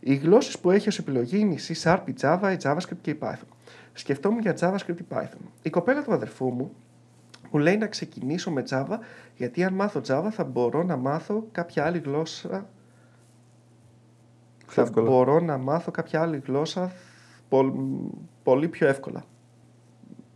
Οι 0.00 0.14
γλώσσες 0.14 0.58
που 0.58 0.70
έχει 0.70 0.88
ως 0.88 0.98
επιλογή 0.98 1.38
είναι 1.38 1.54
η 1.54 1.58
C 1.68 1.82
Sharp, 1.82 2.00
η 2.04 2.14
Java, 2.20 2.52
η 2.52 2.56
JavaScript 2.62 3.00
και 3.00 3.10
η 3.10 3.18
Python. 3.22 3.48
Σκεφτόμουν 3.92 4.40
για 4.40 4.56
JavaScript 4.60 5.00
ή 5.00 5.04
Python. 5.08 5.46
Η 5.62 5.70
κοπέλα 5.70 6.02
του 6.02 6.12
αδερφού 6.12 6.50
μου 6.50 6.72
μου 7.50 7.60
λέει 7.60 7.76
να 7.76 7.86
ξεκινήσω 7.86 8.50
με 8.50 8.64
Java 8.70 8.98
γιατί 9.36 9.64
αν 9.64 9.74
μάθω 9.74 10.00
Java 10.06 10.28
θα 10.30 10.44
μπορώ 10.44 10.82
να 10.82 10.96
μάθω 10.96 11.48
κάποια 11.52 11.84
άλλη 11.84 11.98
γλώσσα 11.98 12.48
Πιο 12.48 12.73
θα 14.74 14.82
εύκολα. 14.82 15.10
μπορώ 15.10 15.40
να 15.40 15.58
μάθω 15.58 15.90
κάποια 15.90 16.20
άλλη 16.20 16.42
γλώσσα 16.46 16.92
πολ- 17.48 17.74
πολύ 18.42 18.68
πιο 18.68 18.88
εύκολα. 18.88 19.24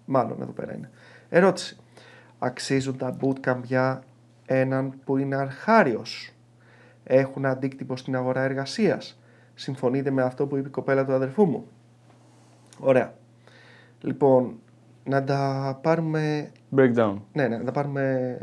Μάλλον 0.04 0.42
εδώ 0.42 0.52
πέρα 0.52 0.74
είναι. 0.74 0.90
Ερώτηση. 1.28 1.76
Αξίζουν 2.38 2.96
τα 2.96 3.16
bootcamp 3.20 3.60
για 3.64 4.02
έναν 4.46 4.92
που 5.04 5.16
είναι 5.16 5.36
αρχάριος; 5.36 6.32
Έχουν 7.04 7.46
αντίκτυπο 7.46 7.96
στην 7.96 8.16
αγορά 8.16 8.42
εργασίας; 8.42 9.20
Συμφωνείτε 9.54 10.10
με 10.10 10.22
αυτό 10.22 10.46
που 10.46 10.56
είπε 10.56 10.68
η 10.68 10.70
κοπέλα 10.70 11.04
του 11.04 11.12
αδερφού 11.12 11.44
μου; 11.44 11.66
Ωραία. 12.80 13.14
Λοιπόν, 14.00 14.60
να 15.04 15.24
τα 15.24 15.78
πάρουμε 15.82 16.50
Breakdown. 16.76 17.14
ναι, 17.32 17.48
ναι, 17.48 17.56
να 17.56 17.64
τα 17.64 17.72
πάρουμε. 17.72 18.36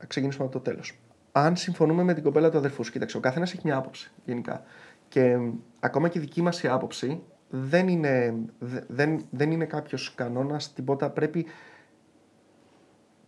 Να 0.00 0.06
ξεκινήσουμε 0.06 0.44
από 0.44 0.52
το 0.52 0.60
τέλος. 0.60 0.98
Αν 1.32 1.56
συμφωνούμε 1.56 2.02
με 2.02 2.14
την 2.14 2.22
κοπέλα 2.22 2.50
του 2.50 2.58
αδερφού 2.58 2.84
σου, 2.84 2.92
κοίταξε, 2.92 3.16
ο 3.16 3.20
καθένας 3.20 3.52
έχει 3.52 3.60
μια 3.64 3.76
άποψη 3.76 4.10
γενικά. 4.24 4.62
Και 5.08 5.36
μ, 5.36 5.52
ακόμα 5.80 6.08
και 6.08 6.18
η 6.18 6.20
δική 6.20 6.42
μας 6.42 6.62
η 6.62 6.68
άποψη 6.68 7.22
δεν 7.50 7.88
είναι, 7.88 8.34
δε- 8.58 8.84
δεν, 8.88 9.24
δεν 9.30 9.50
είναι 9.50 9.64
κάποιος 9.64 10.14
κανόνας, 10.14 10.72
τίποτα. 10.72 11.10
Πρέπει, 11.10 11.46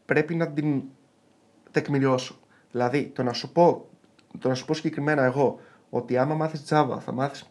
πρέπει 0.05 0.35
να 0.35 0.49
την 0.49 0.82
τεκμηριώσω. 1.71 2.38
Δηλαδή, 2.71 3.11
το 3.15 3.23
να 3.23 3.32
σου 3.32 3.53
πω, 3.53 3.88
το 4.38 4.49
να 4.49 4.55
σου 4.55 4.65
πω 4.65 4.75
συγκεκριμένα 4.75 5.23
εγώ 5.23 5.61
ότι 5.91 6.17
άμα 6.17 6.35
μάθεις 6.35 6.65
Java 6.69 6.97
θα 7.00 7.12
μάθεις 7.12 7.50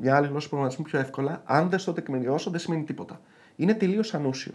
μια 0.00 0.16
άλλη 0.16 0.26
γλώσσα 0.26 0.48
προγραμματισμού 0.48 0.84
πιο 0.84 0.98
εύκολα, 0.98 1.42
αν 1.44 1.68
δεν 1.68 1.78
στο 1.78 1.92
τεκμηριώσω 1.92 2.50
δεν 2.50 2.60
σημαίνει 2.60 2.84
τίποτα. 2.84 3.20
Είναι 3.56 3.74
τελείως 3.74 4.14
ανούσιο. 4.14 4.54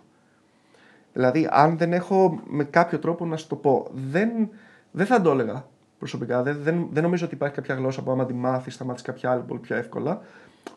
Δηλαδή, 1.14 1.48
αν 1.52 1.78
δεν 1.78 1.94
έχω 1.94 2.40
με 2.46 2.64
κάποιο 2.64 3.00
τρόπο 3.00 3.26
να 3.26 3.38
σου 3.38 3.48
το 3.48 3.56
πω, 3.56 3.88
δεν, 3.92 4.50
δεν 4.92 5.06
θα 5.06 5.22
το 5.22 5.32
έλεγα 5.32 5.66
προσωπικά. 6.00 6.44
Δεν, 6.44 6.58
δεν, 6.62 6.88
δεν 6.92 7.04
νομίζω 7.04 7.26
ότι 7.26 7.36
υπάρχει 7.36 7.56
κάποια 7.56 7.76
γλώσσα 7.76 8.04
που 8.04 8.12
άμα 8.12 8.26
τη 8.26 8.34
μάθεις, 8.34 8.76
θα 8.76 8.86
μάθεις 8.86 9.02
κάποια 9.02 9.32
άλλη 9.32 9.44
πολύ 9.44 9.60
πιο 9.60 9.76
εύκολα. 9.76 10.22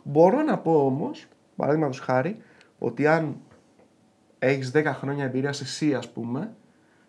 Μπορώ 0.02 0.42
να 0.42 0.58
πω 0.58 0.84
όμως, 0.86 1.26
παραδείγματος 1.56 2.00
χάρη, 2.00 2.42
ότι 2.78 3.06
αν 3.06 3.36
έχεις 4.38 4.72
10 4.74 4.84
χρόνια 4.84 5.24
εμπειρία 5.24 5.52
σε 5.52 5.64
C, 5.80 5.92
ας 5.92 6.08
πούμε, 6.08 6.54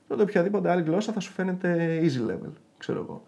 τότε 0.08 0.22
οποιαδήποτε 0.22 0.70
άλλη 0.70 0.82
γλώσσα 0.82 1.14
θα 1.14 1.20
σου 1.20 1.32
φαίνεται 1.32 2.00
easy 2.02 2.32
level, 2.32 2.52
ξέρω 2.78 3.00
εγώ. 3.00 3.24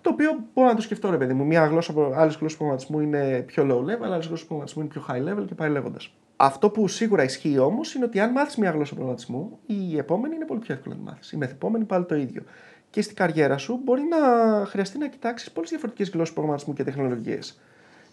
Το 0.00 0.10
οποίο 0.10 0.30
μπορώ 0.54 0.68
να 0.68 0.74
το 0.74 0.82
σκεφτώ, 0.82 1.10
ρε 1.10 1.16
παιδί 1.16 1.32
μου. 1.32 1.44
Μια 1.44 1.66
γλώσσα, 1.66 1.92
άλλες 2.14 2.36
γλώσσες 2.36 2.56
προγραμματισμού 2.56 3.00
είναι 3.00 3.44
πιο 3.46 3.64
low 3.64 3.90
level, 3.90 4.04
άλλες 4.04 4.26
γλώσσες 4.26 4.46
προγραμματισμού 4.46 4.82
είναι 4.82 4.92
πιο 4.92 5.04
high 5.08 5.28
level 5.28 5.46
και 5.46 5.54
πάει 5.54 5.70
λέγοντας. 5.70 6.14
Αυτό 6.36 6.70
που 6.70 6.88
σίγουρα 6.88 7.24
ισχύει 7.24 7.58
όμως 7.58 7.94
είναι 7.94 8.04
ότι 8.04 8.20
αν 8.20 8.30
μάθεις 8.30 8.56
μια 8.56 8.70
γλώσσα 8.70 8.94
προγραμματισμού, 8.94 9.58
η 9.66 9.98
επόμενη 9.98 10.34
είναι 10.34 10.44
πολύ 10.44 10.60
πιο 10.60 10.74
εύκολο 10.74 10.94
να 10.94 11.00
τη 11.00 11.06
μάθεις. 11.06 11.32
Η 11.32 11.36
μεθεπόμενη 11.36 11.84
πάλι 11.84 12.04
το 12.04 12.14
ίδιο. 12.14 12.42
Και 12.90 13.02
στην 13.02 13.16
καριέρα 13.16 13.58
σου 13.58 13.80
μπορεί 13.84 14.02
να 14.02 14.18
χρειαστεί 14.66 14.98
να 14.98 15.08
κοιτάξεις 15.08 15.50
πολλές 15.50 15.70
διαφορετικές 15.70 16.10
γλώσσες 16.10 16.34
προγραμματισμού 16.34 16.74
και 16.74 16.84
τεχνολογίες. 16.84 17.60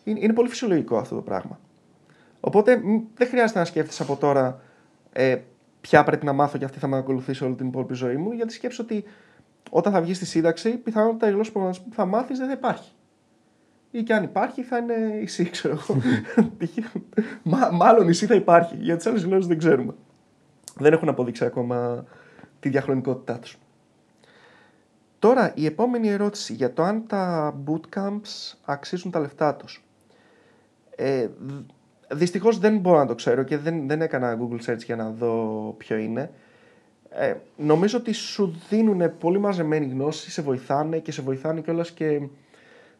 Είναι, 0.04 0.20
είναι 0.22 0.34
πολύ 0.34 0.50
φυσιολογικό 0.50 0.98
αυτό 0.98 1.16
το 1.16 1.22
πράγμα. 1.22 1.60
Οπότε 2.40 2.78
μ, 2.78 3.02
δεν 3.16 3.28
χρειάζεται 3.28 3.60
να 3.60 3.66
σκέφτεσαι 3.66 4.04
από 4.04 4.16
τώρα 4.16 4.62
ε, 5.14 5.38
ποια 5.82 6.04
πρέπει 6.04 6.26
να 6.26 6.34
μάθω 6.34 6.58
και 6.58 6.66
αυτή 6.66 6.80
θα 6.80 6.88
με 6.88 6.98
ακολουθήσει 6.98 7.44
όλη 7.44 7.56
την 7.56 7.68
υπόλοιπη 7.68 7.94
ζωή 7.94 8.16
μου, 8.16 8.32
γιατί 8.32 8.54
σκέψω 8.54 8.84
ότι 8.84 9.04
όταν 9.70 9.94
θα 9.94 10.02
βγεις 10.02 10.16
στη 10.16 10.26
σύνταξη, 10.26 10.70
πιθανότατα 10.78 11.28
η 11.28 11.32
γλώσσα 11.32 11.52
προγραμματισμού 11.52 11.90
που 11.90 11.96
θα 11.96 12.06
μάθεις 12.06 12.38
δεν 12.38 12.48
θα 12.48 12.54
υπάρχει. 12.54 12.92
Ή 13.92 14.04
και 14.04 14.14
αν 14.14 14.24
υπάρχει, 14.24 14.64
θα 14.64 14.78
είναι 14.78 14.94
η 14.94 15.30
C, 15.38 15.48
ξέρω 15.52 15.74
εγώ. 15.74 16.02
Μα, 17.44 17.70
μάλλον 17.72 18.10
η 18.10 18.12
C 18.12 18.26
θα 18.26 18.36
υπάρχει. 18.36 18.76
Για 18.80 18.98
τι 18.98 19.10
άλλες 19.10 19.24
γλώσσες 19.24 19.48
δεν 19.48 19.58
ξέρουμε. 19.58 19.94
Δεν 20.76 20.94
έχουν 20.94 21.10
αποδείξει 21.10 21.46
ακόμα 21.46 22.06
τη 22.60 22.70
διαχρονικότητά 22.70 23.40
τους. 23.40 23.58
Τώρα, 25.28 25.52
η 25.56 25.66
επόμενη 25.66 26.10
ερώτηση 26.10 26.54
για 26.54 26.74
το 26.74 26.84
αν 26.84 27.08
τα 27.08 27.56
bootcamps 27.66 28.56
αξίζουν 28.66 29.12
τα 29.12 29.20
λεφτά 29.20 29.56
τους. 29.56 29.84
Ε, 30.96 31.28
δυστυχώς 32.12 32.58
δεν 32.58 32.78
μπορώ 32.78 32.98
να 32.98 33.06
το 33.06 33.16
ξέρω 33.16 33.44
και 33.44 33.58
δεν, 33.58 33.88
δεν 33.88 34.02
έκανα 34.02 34.38
Google 34.40 34.70
Search 34.70 34.84
για 34.86 34.96
να 34.96 35.10
δω 35.10 35.76
ποιο 35.78 35.96
είναι. 35.96 36.32
Ε, 37.10 37.36
νομίζω 37.58 37.98
ότι 37.98 38.12
σου 38.12 38.60
δίνουν 38.70 39.18
πολύ 39.18 39.40
μαζεμένη 39.40 39.86
γνώση, 39.86 40.32
σε 40.32 40.42
βοηθάνε 40.42 41.00
και 41.00 41.12
σε 41.12 41.22
βοηθάνε 41.22 41.62
κιόλας 41.62 41.92
και 41.92 42.28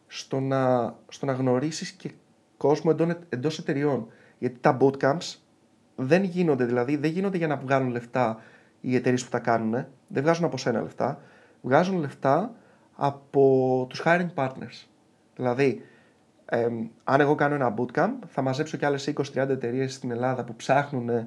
στο 0.06 0.40
να, 0.40 0.94
στο 1.08 1.26
να 1.26 1.32
γνωρίσεις 1.32 1.90
και 1.90 2.10
κόσμο 2.56 2.90
εντός, 2.94 3.16
εντός 3.28 3.58
εταιριών. 3.58 4.06
Γιατί 4.38 4.58
τα 4.60 4.76
bootcamps 4.80 5.36
δεν 5.96 6.24
γίνονται, 6.24 6.64
δηλαδή 6.64 6.96
δεν 6.96 7.10
γίνονται 7.10 7.36
για 7.36 7.46
να 7.46 7.56
βγάλουν 7.56 7.90
λεφτά 7.90 8.40
οι 8.80 8.94
εταιρείες 8.94 9.24
που 9.24 9.30
τα 9.30 9.38
κάνουν, 9.38 9.72
δεν 10.08 10.22
βγάζουν 10.22 10.44
από 10.44 10.56
σένα 10.56 10.82
λεφτά, 10.82 11.20
βγάζουν 11.62 11.98
λεφτά 12.00 12.54
από 12.96 13.86
τους 13.88 14.02
hiring 14.04 14.28
partners. 14.34 14.86
Δηλαδή, 15.36 15.82
ε, 16.44 16.66
αν 17.04 17.20
εγώ 17.20 17.34
κάνω 17.34 17.54
ένα 17.54 17.74
bootcamp, 17.78 18.12
θα 18.26 18.42
μαζέψω 18.42 18.76
και 18.76 18.86
άλλες 18.86 19.06
20-30 19.06 19.48
εταιρείες 19.48 19.94
στην 19.94 20.10
Ελλάδα 20.10 20.44
που 20.44 20.54
ψάχνουν 20.56 21.08
ε, 21.08 21.26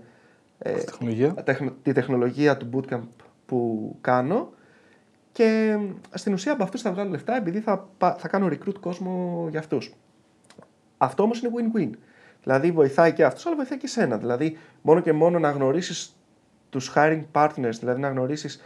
Τεχνολογία. 0.85 1.33
τεχνο- 1.33 1.73
τη 1.83 1.91
τεχνολογία 1.93 2.57
του 2.57 2.69
bootcamp 2.73 3.07
που 3.45 3.95
κάνω 4.01 4.51
και 5.31 5.77
στην 6.13 6.33
ουσία 6.33 6.51
από 6.51 6.63
αυτούς 6.63 6.81
θα 6.81 6.91
βγάλω 6.91 7.09
λεφτά 7.09 7.35
επειδή 7.35 7.59
θα, 7.59 7.87
πα- 7.97 8.15
θα 8.19 8.27
κάνω 8.27 8.47
recruit 8.47 8.79
κόσμο 8.79 9.47
για 9.49 9.59
αυτούς. 9.59 9.93
Αυτό 10.97 11.23
όμως 11.23 11.41
είναι 11.41 11.51
win-win. 11.55 11.89
Δηλαδή 12.43 12.71
βοηθάει 12.71 13.13
και 13.13 13.23
αυτούς 13.25 13.45
αλλά 13.45 13.55
βοηθάει 13.55 13.77
και 13.77 13.87
σένα. 13.87 14.17
Δηλαδή 14.17 14.57
μόνο 14.81 14.99
και 14.99 15.13
μόνο 15.13 15.39
να 15.39 15.51
γνωρίσεις 15.51 16.15
τους 16.69 16.91
hiring 16.95 17.23
partners, 17.31 17.73
δηλαδή 17.79 18.01
να 18.01 18.09
γνωρίσεις 18.09 18.61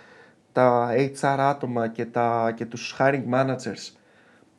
τα 0.56 0.90
HR 0.96 1.38
άτομα 1.40 1.88
και, 1.88 2.06
τα, 2.06 2.54
και 2.56 2.66
τους 2.66 2.96
hiring 3.00 3.24
managers 3.32 3.94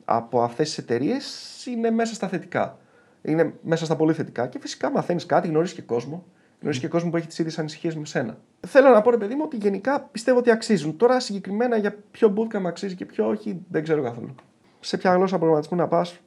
από 0.04 0.42
αυτές 0.42 0.68
τις 0.68 0.78
εταιρείες 0.78 1.66
είναι 1.66 1.90
μέσα 1.90 2.14
στα 2.14 2.28
θετικά. 2.28 2.78
Είναι 3.22 3.54
μέσα 3.62 3.84
στα 3.84 3.96
πολύ 3.96 4.12
θετικά 4.12 4.46
και 4.46 4.58
φυσικά 4.58 4.90
μαθαίνεις 4.90 5.26
κάτι, 5.26 5.48
γνωρίζεις 5.48 5.74
και 5.74 5.82
κόσμο. 5.82 6.24
Γνωρίζεις 6.60 6.82
και 6.82 6.88
κόσμο 6.88 7.10
που 7.10 7.16
έχει 7.16 7.26
τις 7.26 7.38
ίδιες 7.38 7.58
ανησυχίες 7.58 7.96
με 7.96 8.06
σένα. 8.06 8.38
Θέλω 8.66 8.88
να 8.88 9.00
πω, 9.00 9.10
ρε 9.10 9.16
παιδί 9.16 9.34
μου, 9.34 9.42
ότι 9.44 9.56
γενικά 9.56 10.00
πιστεύω 10.00 10.38
ότι 10.38 10.50
αξίζουν. 10.50 10.96
Τώρα 10.96 11.20
συγκεκριμένα 11.20 11.76
για 11.76 11.96
ποιο 12.10 12.34
bootcamp 12.36 12.64
αξίζει 12.64 12.94
και 12.94 13.04
ποιο 13.04 13.28
όχι, 13.28 13.64
δεν 13.68 13.82
ξέρω 13.82 14.02
καθόλου. 14.02 14.34
Σε 14.80 14.96
ποια 14.96 15.14
γλώσσα 15.14 15.36
προγραμματισμού 15.36 15.78
να 15.78 15.88
πας, 15.88 16.18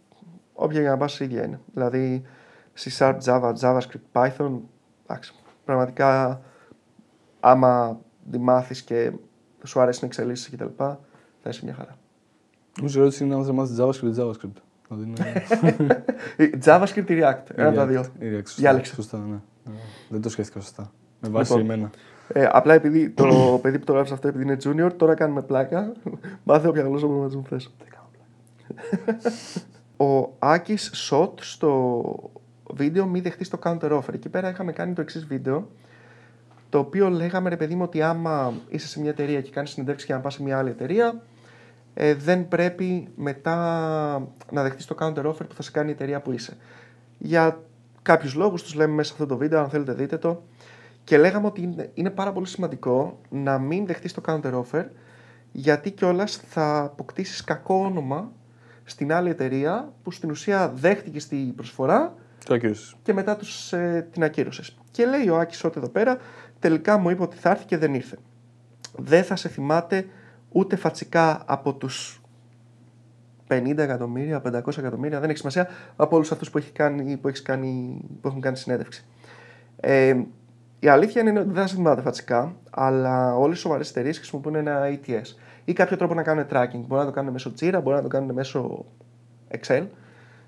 όποια 0.54 0.82
για 0.82 0.90
να 0.90 0.98
πας, 0.98 1.20
ίδια 1.20 1.44
είναι. 1.44 1.60
Δηλαδή, 1.74 2.26
C 2.80 2.98
Sharp, 2.98 3.18
Java, 3.26 3.54
JavaScript, 3.62 4.12
Python. 4.12 4.60
Εντάξει, 5.04 5.34
πραγματικά, 5.66 6.42
άμα 7.40 8.00
τη 8.32 8.38
μάθεις 8.38 8.82
και 8.82 9.12
σου 9.66 9.80
αρέσει 9.80 10.00
να 10.02 10.08
εξελίσσει 10.08 10.52
κτλ., 10.52 10.66
θα 11.42 11.50
είσαι 11.50 11.62
μια 11.64 11.74
χαρά. 11.74 11.98
Νομίζω 12.78 13.06
ότι 13.06 13.24
είναι 13.24 13.36
αν 13.36 13.46
θα 13.46 13.54
μάθει 13.54 13.74
JavaScript, 13.78 14.16
JavaScript. 14.16 14.62
Δηλαδή 14.90 15.06
είναι... 15.06 16.04
JavaScript 16.66 17.10
ή 17.10 17.20
React. 17.22 17.44
Ένα 17.56 17.68
από 17.68 17.76
τα 17.76 17.86
δύο. 17.86 18.02
React, 18.02 18.24
React, 18.24 18.42
σωστά, 18.46 18.62
Διάλεξε. 18.62 18.94
Σωστά, 18.94 19.18
ναι. 19.18 19.40
Ναι. 19.64 19.80
Δεν 20.10 20.22
το 20.22 20.30
σκέφτηκα 20.30 20.60
σωστά. 20.60 20.92
Με 21.22 21.30
βάση 21.30 21.52
Λοιπόν. 21.52 21.72
εμένα. 21.72 21.90
Ε, 22.34 22.48
απλά 22.52 22.74
επειδή 22.74 23.10
το 23.10 23.26
παιδί 23.62 23.80
που 23.80 23.86
το 23.86 23.94
γράψει 23.94 24.14
αυτό 24.14 24.28
επειδή 24.28 24.44
είναι 24.44 24.58
junior, 24.64 24.92
τώρα 24.98 25.14
κάνουμε 25.14 25.42
πλάκα. 25.42 25.92
Μάθε 26.44 26.68
όποια 26.68 26.84
γλώσσα 26.84 27.06
προγραμματισμού 27.06 27.44
θες. 27.44 27.74
Ο 29.98 30.36
Άκης 30.40 30.90
Σοτ 30.94 31.40
στο 31.42 32.04
βίντεο 32.74 33.06
μη 33.06 33.20
δεχτείς 33.20 33.50
το 33.50 33.60
counter 33.64 33.92
offer. 33.92 34.14
Εκεί 34.14 34.30
πέρα 34.30 34.50
είχαμε 34.50 34.72
κάνει 34.72 34.94
το 34.94 35.02
εξής 35.02 35.26
βίντεο. 35.26 35.70
Το 36.70 36.80
οποίο 36.80 37.10
λέγαμε 37.10 37.50
ρε 37.50 37.58
παιδί 37.58 37.76
μου 37.76 37.84
ότι 37.84 38.02
άμα 38.02 38.54
είσαι 38.70 38.88
σε 38.88 39.00
μια 39.00 39.10
εταιρεία 39.10 39.42
και 39.42 39.50
κάνεις 39.50 39.70
συνεντεύξεις 39.70 40.08
και 40.08 40.14
να 40.14 40.20
πας 40.20 40.34
σε 40.34 40.44
μια 40.44 40.58
άλλη 40.58 40.70
εταιρεία, 40.70 41.22
ε, 41.94 42.14
δεν 42.14 42.48
πρέπει 42.48 43.08
μετά 43.16 43.56
να 44.52 44.64
δεχτείς 44.64 44.86
το 44.86 44.96
counter 45.00 45.26
offer 45.26 45.48
που 45.48 45.56
θα 45.56 45.62
σε 45.62 45.72
κάνει 45.72 45.90
η 45.90 45.92
εταιρεία 45.92 46.22
που 46.22 46.32
είσαι. 46.32 46.58
Για 47.18 47.60
κάποιους 48.02 48.34
λόγους 48.36 48.64
τους 48.64 48.74
λέμε 48.74 48.94
μέσα 48.94 49.08
σε 49.08 49.14
αυτό 49.14 49.34
το 49.34 49.38
βίντεο, 49.38 49.60
αν 49.60 49.70
θέλετε 49.70 49.94
δείτε 49.94 50.18
το. 50.18 50.44
Και 51.04 51.18
λέγαμε 51.18 51.48
ότι 51.48 51.62
είναι, 51.62 51.90
είναι 51.94 52.10
πάρα 52.10 52.32
πολύ 52.32 52.48
σημαντικό 52.48 53.20
να 53.30 53.58
μην 53.60 53.86
δεχτείς 53.86 54.14
το 54.14 54.22
counter 54.26 54.64
offer, 54.64 54.86
γιατί 55.52 55.92
κιόλας 55.92 56.36
θα 56.36 56.80
αποκτήσεις 56.80 57.44
κακό 57.44 57.76
όνομα 57.76 58.32
στην 58.84 59.14
άλλη 59.14 59.30
εταιρεία 59.30 59.94
που 60.04 60.12
στην 60.12 60.30
ουσία 60.30 60.72
δέχτηκες 60.76 61.24
στη 61.24 61.54
προσφορά 61.56 62.14
Το 62.46 62.54
ακύρωσες. 62.54 62.96
και 63.04 63.14
μετά 63.14 63.36
τους, 63.36 63.74
ε, 63.74 64.08
την 64.12 64.24
ακύρωσες. 64.24 64.78
Και 64.92 65.06
λέει 65.06 65.30
ο 65.30 65.40
Άκης 65.40 65.64
ότι 65.64 65.78
εδώ 65.78 65.90
πέρα 65.90 66.18
τελικά 66.60 66.98
μου 66.98 67.10
είπε 67.10 67.22
ότι 67.22 67.38
θα 67.38 67.50
έρθει 67.50 67.66
και 67.66 67.78
δεν 67.78 67.94
ήρθε. 67.94 68.18
Δεν 68.96 69.24
θα 69.24 69.36
σε 69.36 69.50
θυμάται 69.50 70.06
ούτε 70.50 70.76
φατσικά 70.76 71.44
από 71.46 71.74
τους 71.74 72.22
50 73.48 73.78
εκατομμύρια, 73.78 74.42
500 74.46 74.78
εκατομμύρια, 74.78 75.20
δεν 75.20 75.30
έχει 75.30 75.38
σημασία, 75.38 75.70
από 75.96 76.16
όλους 76.16 76.32
αυτούς 76.32 76.50
που, 76.50 76.58
έχει 76.58 76.72
κάνει, 76.72 77.18
που, 77.18 77.28
έχεις 77.28 77.42
κάνει, 77.42 78.02
που 78.22 78.28
έχουν 78.28 78.42
κάνει 78.42 78.58
συνέντευξη. 78.58 79.06
Ε, 79.80 80.16
η 80.80 80.88
αλήθεια 80.88 81.22
είναι 81.22 81.40
ότι 81.40 81.52
δεν 81.52 81.62
θα 81.62 81.68
σε 81.68 81.76
θυμάται 81.76 82.02
φατσικά, 82.02 82.56
αλλά 82.70 83.36
όλες 83.36 83.58
οι 83.58 83.62
σοβαρές 83.62 83.90
εταιρείες 83.90 84.18
χρησιμοποιούν 84.18 84.56
ένα 84.56 84.82
ATS 84.84 85.36
ή 85.66 85.74
κάποιο 85.74 85.98
τρόπο 85.98 86.14
να 86.14 86.24
κάνουν 86.24 86.46
tracking. 86.52 86.84
Μπορεί 86.88 87.02
να 87.02 87.06
το 87.06 87.12
κάνουν 87.12 87.32
μέσω 87.32 87.54
Jira, 87.60 87.80
μπορεί 87.84 87.96
να 87.96 88.02
το 88.02 88.08
κάνουν 88.08 88.34
μέσω 88.34 88.86
Excel. 89.52 89.86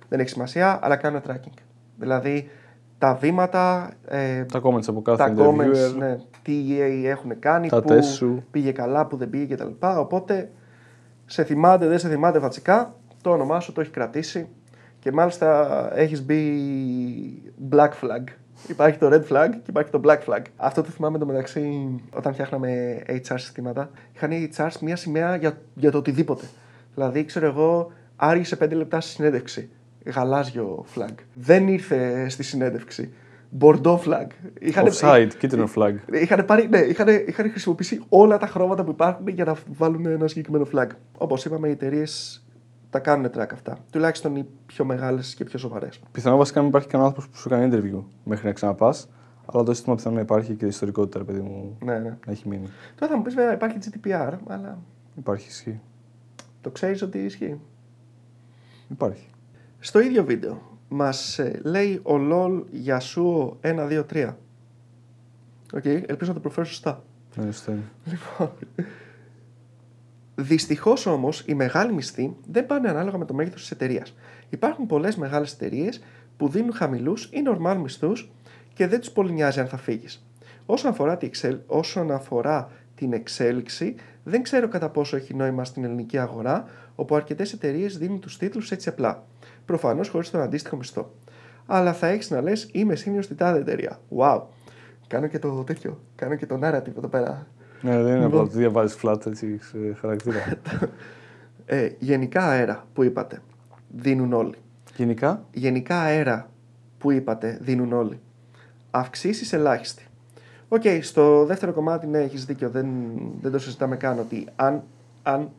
Δεν 0.09 0.19
έχει 0.19 0.29
σημασία, 0.29 0.79
αλλά 0.81 0.95
κάνουν 0.95 1.21
tracking. 1.27 1.57
Δηλαδή 1.97 2.49
τα 3.01 3.15
βήματα, 3.15 3.91
ε, 4.07 4.43
Τα 4.43 4.61
comments 4.63 4.87
από 4.87 5.01
κάθε 5.01 5.23
τα 5.23 5.33
interviewer. 5.37 5.61
comments, 5.61 5.95
ναι, 5.97 6.17
τι 6.41 6.63
έχουν 7.05 7.39
κάνει, 7.39 7.69
Τα 7.69 7.81
που 7.81 7.87
τεστ 7.87 8.13
σου. 8.13 8.43
πήγε 8.51 8.71
καλά, 8.71 9.05
που 9.07 9.17
δεν 9.17 9.29
πήγε 9.29 9.55
κτλ. 9.55 9.69
Οπότε 9.97 10.51
σε 11.25 11.43
θυμάται, 11.43 11.87
δεν 11.87 11.99
σε 11.99 12.09
θυμάται 12.09 12.39
φατσικά, 12.39 12.95
το 13.21 13.31
όνομά 13.31 13.59
σου 13.59 13.71
το 13.71 13.81
έχει 13.81 13.89
κρατήσει 13.89 14.47
και 14.99 15.11
μάλιστα 15.11 15.89
έχεις 15.95 16.25
μπει 16.25 16.43
black 17.71 17.89
flag. 17.89 18.23
Υπάρχει 18.67 18.97
το 18.97 19.07
red 19.07 19.33
flag 19.33 19.49
και 19.51 19.65
υπάρχει 19.69 19.91
το 19.91 20.01
black 20.03 20.17
flag. 20.27 20.41
Αυτό 20.55 20.81
το 20.81 20.89
θυμάμαι 20.89 21.17
το 21.17 21.25
μεταξύ 21.25 21.95
όταν 22.13 22.33
φτιάχναμε 22.33 23.01
HR 23.07 23.35
συστήματα. 23.35 23.89
Είχαν 24.15 24.31
οι 24.31 24.49
HR 24.57 24.69
μια 24.81 24.95
σημαία 24.95 25.35
για, 25.35 25.57
για 25.73 25.91
το 25.91 25.97
οτιδήποτε. 25.97 26.45
Δηλαδή, 26.95 27.25
ξέρω 27.25 27.45
εγώ, 27.45 27.91
άργησε 28.15 28.57
5 28.63 28.71
λεπτά 28.75 29.01
στη 29.01 29.11
συνέντευξη. 29.11 29.69
Γαλάζιο 30.05 30.85
flag. 30.95 31.13
Δεν 31.33 31.67
ήρθε 31.67 32.29
στη 32.29 32.43
συνέντευξη. 32.43 33.13
Bordeaux 33.59 33.97
flag. 33.99 34.27
Είχαν, 34.59 34.87
Offside, 34.91 35.29
κίτρινο 35.37 35.67
flag. 35.75 35.93
Είχαν, 36.11 36.45
πάρει, 36.45 36.67
ναι, 36.67 36.77
είχαν, 36.79 37.07
είχαν 37.27 37.49
χρησιμοποιήσει 37.51 38.03
όλα 38.09 38.37
τα 38.37 38.47
χρώματα 38.47 38.83
που 38.83 38.91
υπάρχουν 38.91 39.27
για 39.27 39.45
να 39.45 39.55
βάλουν 39.77 40.05
ένα 40.05 40.27
συγκεκριμένο 40.27 40.67
flag. 40.73 40.87
Όπως 41.17 41.45
είπαμε, 41.45 41.67
οι 41.67 41.71
εταιρείες 41.71 42.43
τα 42.89 42.99
κάνουν 42.99 43.25
track 43.37 43.47
αυτά. 43.53 43.77
Τουλάχιστον 43.91 44.35
οι 44.35 44.47
πιο 44.65 44.85
μεγάλες 44.85 45.33
και 45.35 45.43
πιο 45.43 45.59
σοβαρές. 45.59 45.99
Πιθανόν 46.11 46.37
βασικά 46.37 46.59
μην 46.59 46.69
υπάρχει 46.69 46.87
κανένας 46.87 47.09
άνθρωπος 47.09 47.31
που 47.33 47.37
σου 47.41 47.49
κάνει 47.49 47.69
interview 47.75 48.03
μέχρι 48.23 48.47
να 48.47 48.53
ξαναπάς. 48.53 49.09
Αλλά 49.45 49.63
το 49.63 49.73
σύστημα 49.73 49.95
πιθανόν 49.95 50.17
να 50.17 50.23
υπάρχει 50.23 50.53
και 50.55 50.65
η 50.65 50.67
ιστορικότητα, 50.67 51.17
ρε 51.17 51.23
παιδί 51.23 51.39
μου, 51.41 51.77
Ναι, 51.83 51.99
ναι. 51.99 52.17
να 52.25 52.31
έχει 52.31 52.47
μείνει. 52.47 52.67
Τώρα 52.95 53.11
θα 53.11 53.17
μου 53.17 53.23
πεις 53.23 53.33
βέβαια 53.35 53.53
υπάρχει 53.53 53.77
GDPR, 53.81 54.33
αλλά 54.47 54.79
Υπάρχει, 55.17 55.47
ισχύει. 55.47 55.79
το 56.61 56.69
ξέρεις 56.69 57.01
ότι 57.01 57.17
ισχύει. 57.17 57.59
Υπάρχει. 58.89 59.29
Στο 59.83 59.99
ίδιο 59.99 60.25
βίντεο 60.25 60.77
μας 60.89 61.39
λέει 61.63 62.01
ο 62.03 62.15
LOL 62.31 62.63
Yasuo 62.85 63.51
123. 64.11 64.33
Οκ, 65.73 65.85
ελπίζω 65.85 66.27
να 66.27 66.33
το 66.33 66.39
προφέρω 66.39 66.65
σωστά. 66.65 67.03
Ναι, 67.35 67.51
σωστά 67.51 67.71
είναι. 67.71 67.83
Λοιπόν. 68.05 68.51
Δυστυχώς 70.35 71.05
όμως 71.05 71.43
οι 71.45 71.53
μεγάλοι 71.53 71.93
μισθοί 71.93 72.35
δεν 72.51 72.65
πάνε 72.65 72.89
ανάλογα 72.89 73.17
με 73.17 73.25
το 73.25 73.33
μέγεθος 73.33 73.61
της 73.61 73.71
εταιρείας. 73.71 74.15
Υπάρχουν 74.49 74.85
πολλές 74.85 75.15
μεγάλες 75.15 75.53
εταιρείες 75.53 76.01
που 76.37 76.47
δίνουν 76.47 76.73
χαμηλούς 76.73 77.23
ή 77.25 77.43
normal 77.47 77.77
μισθούς 77.81 78.31
και 78.73 78.87
δεν 78.87 78.99
τους 78.99 79.11
πολύ 79.11 79.31
νοιάζει 79.31 79.59
αν 79.59 79.67
θα 79.67 79.77
φύγεις. 79.77 80.25
Όσον 80.65 80.91
αφορά, 80.91 81.17
τη 81.17 81.25
εξέλ... 81.25 81.57
Όσον 81.67 82.11
αφορά 82.11 82.71
την 82.95 83.13
εξέλιξη, 83.13 83.95
δεν 84.23 84.43
ξέρω 84.43 84.67
κατά 84.67 84.89
πόσο 84.89 85.15
έχει 85.15 85.33
νόημα 85.33 85.63
στην 85.63 85.83
ελληνική 85.83 86.17
αγορά, 86.17 86.65
όπου 87.01 87.15
αρκετές 87.15 87.53
εταιρείες 87.53 87.97
δίνουν 87.97 88.19
τους 88.19 88.37
τίτλους 88.37 88.71
έτσι 88.71 88.89
απλά. 88.89 89.23
Προφανώς 89.65 90.09
χωρίς 90.09 90.29
τον 90.29 90.41
αντίστοιχο 90.41 90.75
μισθό. 90.75 91.11
Αλλά 91.65 91.93
θα 91.93 92.07
έχεις 92.07 92.29
να 92.29 92.41
λες: 92.41 92.69
Είμαι 92.71 92.93
senior 93.05 93.19
στην 93.19 93.37
τάδε 93.37 93.59
εταιρεία. 93.59 93.99
Wow. 94.17 94.41
Κάνω 95.07 95.27
και 95.27 95.39
το 95.39 95.63
τέτοιο. 95.63 95.99
Κάνω 96.15 96.35
και 96.35 96.45
το 96.45 96.59
narrative 96.63 96.97
εδώ 96.97 97.07
πέρα. 97.07 97.47
Ναι, 97.81 97.91
δεν 97.91 97.99
είναι 97.99 98.11
Λοιπόν. 98.11 98.25
απλά 98.25 98.39
ότι 98.39 98.57
διαβάζει 98.57 98.95
flat 99.03 99.25
έτσι 99.25 99.59
σε 99.61 99.77
χαρακτήρα. 99.99 100.39
Ε, 101.65 101.89
γενικά 101.99 102.47
αέρα 102.47 102.87
που 102.93 103.03
είπατε 103.03 103.41
δίνουν 103.89 104.33
όλοι. 104.33 104.55
Γενικά, 104.95 105.45
Γενικά 105.53 106.01
αέρα 106.01 106.49
που 106.97 107.11
είπατε 107.11 107.57
δίνουν 107.61 107.93
όλοι. 107.93 108.19
Αυξήσεις 108.91 109.53
ελάχιστη. 109.53 110.05
Οκ, 110.67 110.81
στο 111.01 111.45
δεύτερο 111.45 111.73
κομμάτι 111.73 112.07
ναι, 112.07 112.19
έχεις 112.19 112.45
δίκιο. 112.45 112.69
Δεν, 112.69 112.87
δεν 113.41 113.51
το 113.51 113.59
συζητάμε 113.59 113.95
καν 113.95 114.19
ότι 114.19 114.47
αν, 114.55 114.83
αν. 115.23 115.49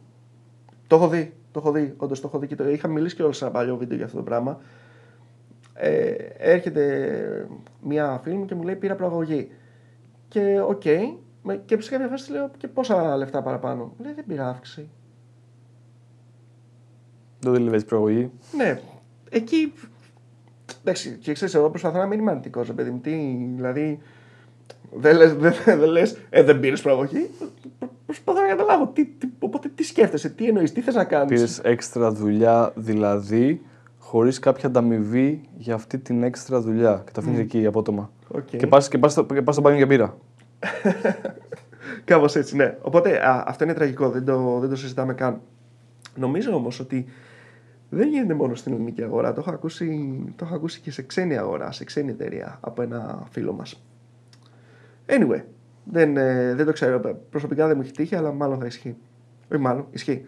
Το 0.93 0.99
έχω 0.99 1.09
δει. 1.09 1.33
Το 1.53 1.61
έχω 1.61 1.73
δει. 1.73 1.95
Όντως 1.97 2.21
το 2.21 2.27
έχω 2.29 2.39
δει 2.39 2.47
και 2.47 2.55
το 2.57 2.69
είχα 2.71 2.89
μιλήσει 2.89 3.17
και 3.17 3.23
όλο 3.23 3.33
σε 3.33 3.45
ένα 3.45 3.53
παλιό 3.53 3.77
βίντεο 3.77 3.97
για 3.97 4.05
αυτό 4.07 4.17
το 4.17 4.23
πράγμα. 4.23 4.61
Ε, 5.75 6.11
έρχεται 6.39 7.49
μία 7.83 8.21
φίλη 8.23 8.35
μου 8.37 8.45
και 8.45 8.55
μου 8.55 8.63
λέει 8.63 8.75
πήρα 8.77 8.95
προαγωγή. 8.95 9.51
Και 10.29 10.61
οκ, 10.67 10.83
με- 11.43 11.63
και 11.65 11.81
σε 11.81 11.91
κάποια 11.91 12.09
φάση 12.09 12.25
της 12.25 12.33
λέω 12.33 12.51
και 12.57 12.69
πόσα 12.69 13.17
λεφτά 13.17 13.43
παραπάνω. 13.43 13.85
Μου 13.85 14.05
Λέει 14.05 14.13
δεν 14.13 14.25
πήρα 14.27 14.49
αύξηση. 14.49 14.89
δεν 17.41 17.53
λες 17.53 17.85
προαγωγή. 17.85 18.31
Ναι, 18.57 18.81
εκεί. 19.31 19.73
Εντάξει, 20.81 21.17
και 21.17 21.33
ξέρεις, 21.33 21.55
εγώ 21.55 21.71
προσπαθώ 21.71 21.99
να 21.99 22.07
μην 22.07 22.19
είμαι 22.19 22.31
αρνητικός, 22.31 22.67
ρε 22.67 22.73
παιδί 22.73 22.91
μου. 22.91 22.99
Τι, 23.01 23.11
δηλαδή. 23.55 23.99
Δεν 24.95 25.17
λες, 25.17 25.35
δεν, 25.35 25.53
δεν 25.65 25.89
λες, 25.89 26.19
ε, 26.31 26.43
δεν 26.43 26.61
πήρες 26.61 26.83
προαγωγή. 26.83 27.31
Προ- 28.13 28.25
Προσπαθώ 28.25 28.41
να 28.41 28.49
καταλάβω. 28.49 28.87
Τι, 28.93 29.07
τι, 29.07 29.29
οπότε 29.39 29.69
τι 29.75 29.83
σκέφτεσαι, 29.83 30.29
τι 30.29 30.47
εννοείς, 30.49 30.73
τι 30.73 30.81
θες 30.81 30.95
να 30.95 31.05
κάνεις; 31.05 31.29
Πήρες 31.33 31.59
έξτρα 31.59 32.13
δουλειά, 32.13 32.73
δηλαδή 32.75 33.63
χωρίς 33.99 34.39
κάποια 34.39 34.69
ανταμοιβή 34.69 35.41
για 35.57 35.75
αυτή 35.75 35.99
την 35.99 36.23
έξτρα 36.23 36.61
δουλειά. 36.61 37.03
Και 37.07 37.13
τα 37.13 37.21
αφήνεις 37.21 37.39
εκεί 37.39 37.67
απότομα. 37.67 38.11
Και 38.57 38.67
πας 38.67 38.89
και 38.89 38.99
πας 38.99 39.13
στο, 39.13 39.25
και 39.25 39.43
πας 39.43 39.55
στο 39.55 39.63
μπάνιο 39.63 39.79
για 39.79 39.87
μπύρα. 39.87 40.17
Κάπως 42.05 42.35
έτσι, 42.37 42.57
ναι. 42.57 42.77
Οπότε 42.83 43.27
α, 43.29 43.45
αυτό 43.47 43.65
είναι 43.65 43.75
τραγικό, 43.75 44.11
δεν 44.11 44.25
το, 44.25 44.59
δεν 44.59 44.69
το 44.69 44.77
συζητάμε 44.77 45.15
καν. 45.15 45.41
Νομίζω 46.17 46.55
όμως 46.55 46.81
ότι 46.81 47.05
δεν 47.91 48.09
γίνεται 48.09 48.35
μόνο 48.35 48.55
στην 48.55 48.73
ελληνική 48.73 49.03
αγορά. 49.03 49.33
Το 49.33 49.41
έχω 49.41 49.51
ακούσει, 49.51 50.19
το 50.37 50.45
έχω 50.45 50.55
ακούσει 50.55 50.81
και 50.81 50.91
σε 50.91 51.03
ξένη 51.03 51.37
αγορά, 51.39 51.73
σε 51.73 51.85
ξένη 51.85 52.11
εταιρεία 52.11 52.59
από 52.61 52.83
ένα 52.83 53.27
φίλο 53.31 53.53
μας. 53.53 53.83
Anyway, 55.07 55.41
δεν, 55.85 56.17
ε, 56.17 56.55
δεν 56.55 56.67
το 56.67 56.73
ξέρω. 56.73 57.01
Προσωπικά 57.31 57.67
δεν 57.67 57.77
μου 57.77 57.83
έχει 57.83 57.93
τύχει, 57.93 58.15
αλλά 58.15 58.33
μάλλον 58.33 58.59
θα 58.59 58.67
ισχύει. 58.67 58.97
Όχι, 59.53 59.61
μάλλον 59.61 59.87
ισχύει. 59.91 60.25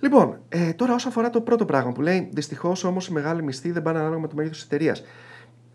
Λοιπόν, 0.00 0.38
ε, 0.48 0.72
τώρα 0.72 0.94
όσον 0.94 1.10
αφορά 1.10 1.30
το 1.30 1.40
πρώτο 1.40 1.64
πράγμα 1.64 1.92
που 1.92 2.02
λέει 2.02 2.28
Δυστυχώς 2.32 2.84
όμως 2.84 3.06
οι 3.06 3.12
μεγάλοι 3.12 3.42
μισθοί 3.42 3.70
δεν 3.70 3.82
πάνε 3.82 3.98
ανάλογα 3.98 4.20
με 4.20 4.28
το 4.28 4.34
μέγεθος 4.34 4.56
της 4.56 4.66
εταιρείας. 4.66 5.02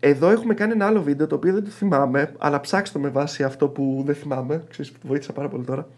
Εδώ 0.00 0.28
έχουμε 0.30 0.54
κάνει 0.54 0.72
ένα 0.72 0.86
άλλο 0.86 1.02
βίντεο 1.02 1.26
το 1.26 1.34
οποίο 1.34 1.52
δεν 1.52 1.64
το 1.64 1.70
θυμάμαι, 1.70 2.34
αλλά 2.38 2.60
ψάξτε 2.60 2.98
το 2.98 3.04
με 3.04 3.10
βάση 3.10 3.42
αυτό 3.42 3.68
που 3.68 4.02
δεν 4.06 4.14
θυμάμαι. 4.14 4.62
Ξέρεις, 4.70 4.92
βοήθησα 5.02 5.32
πάρα 5.32 5.48
πολύ 5.48 5.64
τώρα. 5.64 5.88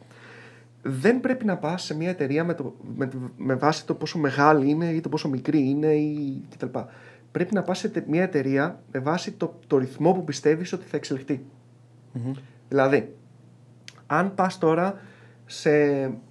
δεν 0.82 1.20
πρέπει 1.20 1.44
να 1.44 1.56
πας 1.56 1.82
σε 1.82 1.94
μια 1.96 2.10
εταιρεία 2.10 2.44
με, 2.44 2.54
το, 2.54 2.74
με, 2.96 3.08
με 3.36 3.54
βάση 3.54 3.86
το 3.86 3.94
πόσο 3.94 4.18
μεγάλη 4.18 4.70
είναι 4.70 4.86
ή 4.86 5.00
το 5.00 5.08
πόσο 5.08 5.28
μικρή 5.28 5.68
είναι 5.68 5.86
ή 5.94 6.42
κτλ. 6.56 6.78
Πρέπει 7.32 7.54
να 7.54 7.62
πας 7.62 7.78
σε 7.78 7.88
τε- 7.88 8.06
μια 8.08 8.22
εταιρεία 8.22 8.82
με 8.92 8.98
βάση 9.00 9.32
το, 9.32 9.58
το 9.66 9.78
ρυθμό 9.78 10.12
που 10.12 10.24
πιστεύεις 10.24 10.72
ότι 10.72 10.86
θα 10.86 10.96
εξελιχθεί. 10.96 11.44
Δηλαδή, 12.72 13.16
αν 14.06 14.34
πας 14.34 14.58
τώρα 14.58 15.00
σε 15.46 15.70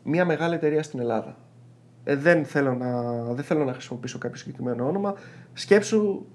μια 0.03 0.25
μεγάλη 0.25 0.55
εταιρεία 0.55 0.83
στην 0.83 1.00
Ελλάδα, 1.00 1.38
ε, 2.03 2.15
δεν, 2.15 2.45
θέλω 2.45 2.74
να, 2.74 3.01
δεν 3.24 3.43
θέλω 3.43 3.63
να 3.63 3.74
χρησιμοποιήσω 3.74 4.17
κάποιο 4.17 4.38
συγκεκριμένο 4.38 4.88
όνομα, 4.88 5.13
σκέψου 5.53 6.25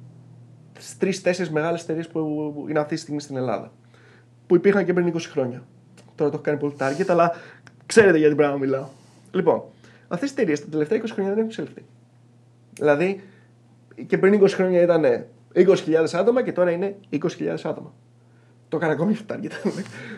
στις 0.78 0.96
τρει-τέσσερι 0.96 1.50
μεγάλες 1.50 1.82
εταιρείες 1.82 2.08
που 2.08 2.66
είναι 2.68 2.78
αυτή 2.78 2.94
τη 2.94 3.00
στιγμή 3.00 3.20
στην 3.20 3.36
Ελλάδα. 3.36 3.72
Που 4.46 4.54
υπήρχαν 4.54 4.84
και 4.84 4.92
πριν 4.92 5.12
20 5.14 5.20
χρόνια. 5.30 5.62
Τώρα 6.14 6.30
το 6.30 6.36
έχω 6.36 6.44
κάνει 6.44 6.58
πολύ 6.58 6.75
target, 6.78 7.06
αλλά 7.08 7.32
ξέρετε 7.86 8.18
για 8.18 8.28
τι 8.28 8.34
πράγμα 8.34 8.56
μιλάω. 8.56 8.86
Λοιπόν, 9.32 9.62
αυτές 10.08 10.30
οι 10.30 10.32
εταιρείες 10.32 10.60
τα 10.60 10.66
τελευταία 10.70 11.00
20 11.00 11.04
χρόνια 11.12 11.34
δεν 11.34 11.38
έχουν 11.38 11.50
εξελιχθεί. 11.50 11.84
Δηλαδή, 12.72 13.22
και 14.06 14.18
πριν 14.18 14.42
20 14.42 14.48
χρόνια 14.48 14.82
ήταν 14.82 15.04
20.000 15.54 16.06
άτομα 16.12 16.42
και 16.42 16.52
τώρα 16.52 16.70
είναι 16.70 16.96
20.000 17.10 17.56
άτομα. 17.62 17.92
Το 18.68 18.76
έκανα 18.76 18.92
ακόμη 18.92 19.12
για 19.12 19.37
target. 19.37 19.50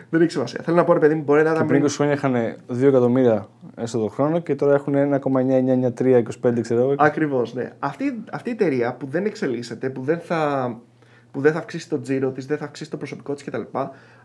δεν 0.09 0.21
έχει 0.21 0.31
σημασία. 0.31 0.61
Θέλω 0.63 0.77
να 0.77 0.83
πω, 0.83 0.93
ρε 0.93 0.99
παιδί 0.99 1.13
μου, 1.15 1.23
μπορεί 1.23 1.43
να 1.43 1.49
Και 1.49 1.55
ήταν. 1.55 1.67
πριν 1.67 1.83
20 1.85 1.87
χρόνια 1.89 2.13
είχαν 2.13 2.55
2 2.67 2.81
εκατομμύρια 2.81 3.47
έστω 3.75 3.99
το 3.99 4.07
χρόνο 4.07 4.39
και 4.39 4.55
τώρα 4.55 4.73
έχουν 4.73 4.93
1,993, 4.95 6.23
25 6.43 6.61
ξέρω 6.61 6.81
εγώ. 6.81 6.95
Ακριβώς, 6.97 7.53
ναι. 7.53 7.71
Αυτή, 7.79 8.23
αυτή 8.31 8.49
η 8.49 8.51
εταιρεία 8.51 8.93
που 8.93 9.07
δεν 9.07 9.25
εξελίσσεται, 9.25 9.89
που 9.89 10.01
δεν 10.01 10.19
θα, 10.19 10.73
που 11.31 11.41
δεν 11.41 11.51
θα 11.51 11.57
αυξήσει 11.59 11.89
το 11.89 12.01
τζίρο 12.01 12.31
της, 12.31 12.45
δεν 12.45 12.57
θα 12.57 12.65
αυξήσει 12.65 12.89
το 12.89 12.97
προσωπικό 12.97 13.33
της 13.33 13.43
κτλ. 13.43 13.61